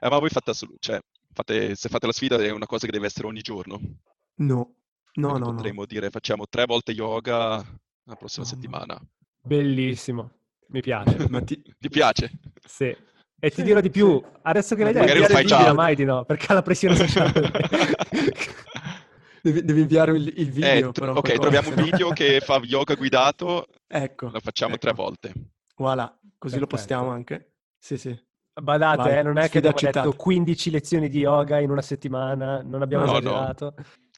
Eh, 0.00 0.08
ma 0.08 0.18
voi 0.18 0.30
fate, 0.30 0.50
assolut- 0.50 0.80
cioè, 0.80 0.98
fate, 1.32 1.76
se 1.76 1.88
fate 1.88 2.06
la 2.06 2.12
sfida 2.12 2.36
è 2.38 2.50
una 2.50 2.66
cosa 2.66 2.86
che 2.86 2.92
deve 2.92 3.06
essere 3.06 3.28
ogni 3.28 3.40
giorno. 3.40 3.78
No, 4.36 4.74
no, 5.14 5.28
no, 5.32 5.38
no. 5.38 5.54
potremmo 5.54 5.86
dire 5.86 6.10
facciamo 6.10 6.46
tre 6.48 6.64
volte 6.66 6.92
yoga 6.92 7.64
la 8.10 8.16
prossima 8.16 8.44
no. 8.44 8.50
settimana. 8.50 9.00
Bellissimo, 9.42 10.30
mi 10.68 10.80
piace. 10.82 11.26
Ma 11.28 11.40
ti- 11.42 11.62
Ti 11.78 11.88
piace? 11.88 12.30
Sì. 12.64 12.94
E 13.42 13.50
ti 13.50 13.62
dirò 13.62 13.80
di 13.80 13.88
più, 13.88 14.22
adesso 14.42 14.74
che 14.74 14.82
l'hai 14.82 14.92
detto, 14.92 15.06
magari 15.06 15.20
lo 15.20 15.26
fai 15.28 15.44
dirà 15.46 15.72
mai 15.72 15.94
di 15.96 16.04
no, 16.04 16.24
perché 16.26 16.46
ha 16.48 16.54
la 16.54 16.62
pressione 16.62 16.94
sociale. 16.94 17.50
Devi, 19.42 19.64
devi 19.64 19.80
inviare 19.80 20.14
il, 20.14 20.30
il 20.36 20.50
video, 20.50 20.90
Eh, 20.90 20.92
però. 20.92 21.14
ok, 21.14 21.38
troviamo 21.38 21.68
un 21.70 21.74
no- 21.76 21.82
video 21.82 22.10
che 22.10 22.40
fa 22.40 22.60
yoga 22.62 22.94
guidato, 22.94 23.66
Ecco. 23.86 24.28
lo 24.30 24.38
facciamo 24.40 24.74
ecco. 24.74 24.82
tre 24.86 24.92
volte. 24.92 25.32
Voilà, 25.76 26.04
così 26.36 26.58
lo 26.58 26.66
Perfetto. 26.66 26.66
postiamo 26.66 27.08
anche. 27.08 27.52
Sì, 27.78 27.96
sì. 27.96 28.14
Badate, 28.60 28.96
Vai, 29.08 29.18
eh, 29.18 29.22
non 29.22 29.38
è 29.38 29.48
che 29.48 29.56
abbiamo 29.58 29.76
detto 29.76 29.88
accettata. 29.88 30.14
15 30.14 30.70
lezioni 30.70 31.08
di 31.08 31.20
yoga 31.20 31.58
in 31.60 31.70
una 31.70 31.80
settimana, 31.80 32.60
non 32.62 32.82
abbiamo 32.82 33.06
No, 33.06 33.18
no. 33.20 33.54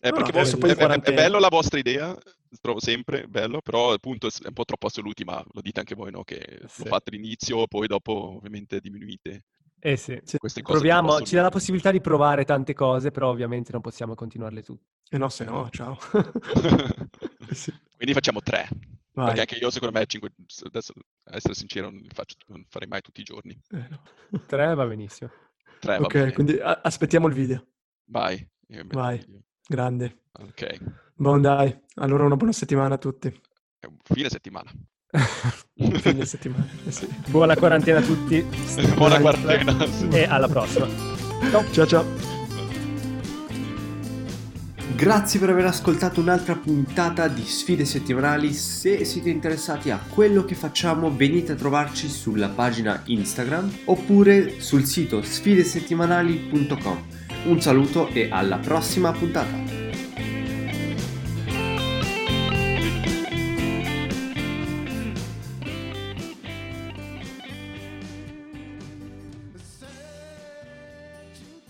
Eh, 0.05 0.09
No, 0.11 0.17
perché 0.17 0.33
no, 0.33 0.43
voi- 0.59 0.71
è, 0.73 0.75
è- 0.75 1.01
è 1.01 1.15
bello 1.15 1.39
la 1.39 1.49
vostra 1.49 1.79
idea, 1.79 2.17
trovo 2.61 2.81
sempre 2.81 3.29
bello, 3.29 3.61
però 3.63 3.93
appunto 3.93 4.27
è 4.27 4.47
un 4.49 4.53
po' 4.53 4.65
troppo 4.65 4.89
assoluti, 4.89 5.23
ma 5.23 5.41
lo 5.53 5.61
dite 5.61 5.79
anche 5.79 5.95
voi, 5.95 6.11
no? 6.11 6.25
Che 6.25 6.63
Sì. 6.67 6.83
lo 6.83 6.89
fate 6.89 7.11
all'inizio, 7.15 7.67
poi 7.69 7.87
dopo 7.87 8.37
ovviamente 8.37 8.81
diminuite 8.81 9.45
Eh 9.79 9.97
sì. 9.97 10.21
Proviamo, 10.63 11.21
ci 11.23 11.37
dà 11.37 11.43
la 11.43 11.51
possibilità 11.51 11.93
di 11.93 12.01
provare 12.01 12.45
tante 12.45 12.75
cose, 12.75 13.13
però 13.13 13.29
ovviamente 13.31 13.71
non 13.71 13.81
possiamo 13.81 14.15
continuarle 14.17 14.63
tutte. 14.63 14.87
E 15.09 15.19
no, 15.19 15.29
se 15.29 15.45
no, 15.45 15.69
ciao. 15.71 15.97
Sì. 17.53 17.71
Quindi 17.95 18.15
facciamo 18.15 18.41
tre, 18.41 18.67
Vai. 19.13 19.27
perché 19.27 19.41
anche 19.41 19.55
io 19.57 19.71
secondo 19.71 19.97
me 19.99 20.07
cinque, 20.07 20.33
adesso 20.65 20.95
essere 21.25 21.55
sincero 21.55 21.91
non 21.91 22.01
li 22.01 22.09
faccio, 22.13 22.37
non 22.49 22.65
farei 22.69 22.89
mai 22.89 23.03
tutti 23.03 23.21
i 23.21 23.25
giorni. 23.25 23.57
Eh, 23.71 23.87
no. 23.89 24.03
Tre 24.47 24.75
va 24.75 24.87
benissimo. 24.87 25.31
Tre, 25.79 25.99
va 25.99 26.05
Ok, 26.05 26.13
bene. 26.15 26.33
quindi 26.33 26.59
aspettiamo 26.61 27.29
il 27.29 27.35
video. 27.35 27.67
Vai. 28.07 28.45
Vai. 28.87 29.25
Grande. 29.67 30.19
Ok, 30.41 30.79
Buon 31.15 31.41
dai. 31.41 31.77
Allora 31.97 32.25
una 32.25 32.37
buona 32.37 32.53
settimana 32.53 32.95
a 32.95 32.99
tutti. 32.99 33.29
è 33.29 33.87
un 33.87 33.97
fine 34.03 34.29
settimana. 34.29 34.71
Fine 35.75 36.25
settimana. 36.25 36.67
Eh 36.87 36.91
sì. 36.91 37.07
Buona 37.29 37.55
quarantena 37.57 37.99
a 37.99 38.03
tutti 38.03 38.43
Buona 38.95 39.21
quarantena. 39.21 39.77
e 40.11 40.25
alla 40.25 40.49
prossima. 40.49 40.87
Ciao 41.71 41.87
ciao. 41.87 42.05
Grazie 44.97 45.41
per 45.41 45.51
aver 45.51 45.67
ascoltato 45.67 46.21
un'altra 46.21 46.55
puntata 46.55 47.29
di 47.29 47.43
Sfide 47.43 47.85
Settimanali. 47.85 48.53
Se 48.53 49.05
siete 49.05 49.31
interessati 49.31 49.91
a 49.91 49.99
quello 49.99 50.45
che 50.45 50.55
facciamo, 50.55 51.15
venite 51.15 51.53
a 51.53 51.57
trovarci 51.57 52.09
sulla 52.09 52.49
pagina 52.49 53.03
Instagram 53.07 53.71
oppure 53.87 54.61
sul 54.61 54.85
sito 54.85 55.21
sfidesettimanali.com. 55.23 57.21
Un 57.45 57.61
saluto 57.61 58.09
e 58.13 58.29
alla 58.31 58.59
prossima 58.59 59.11
puntata! 59.11 59.82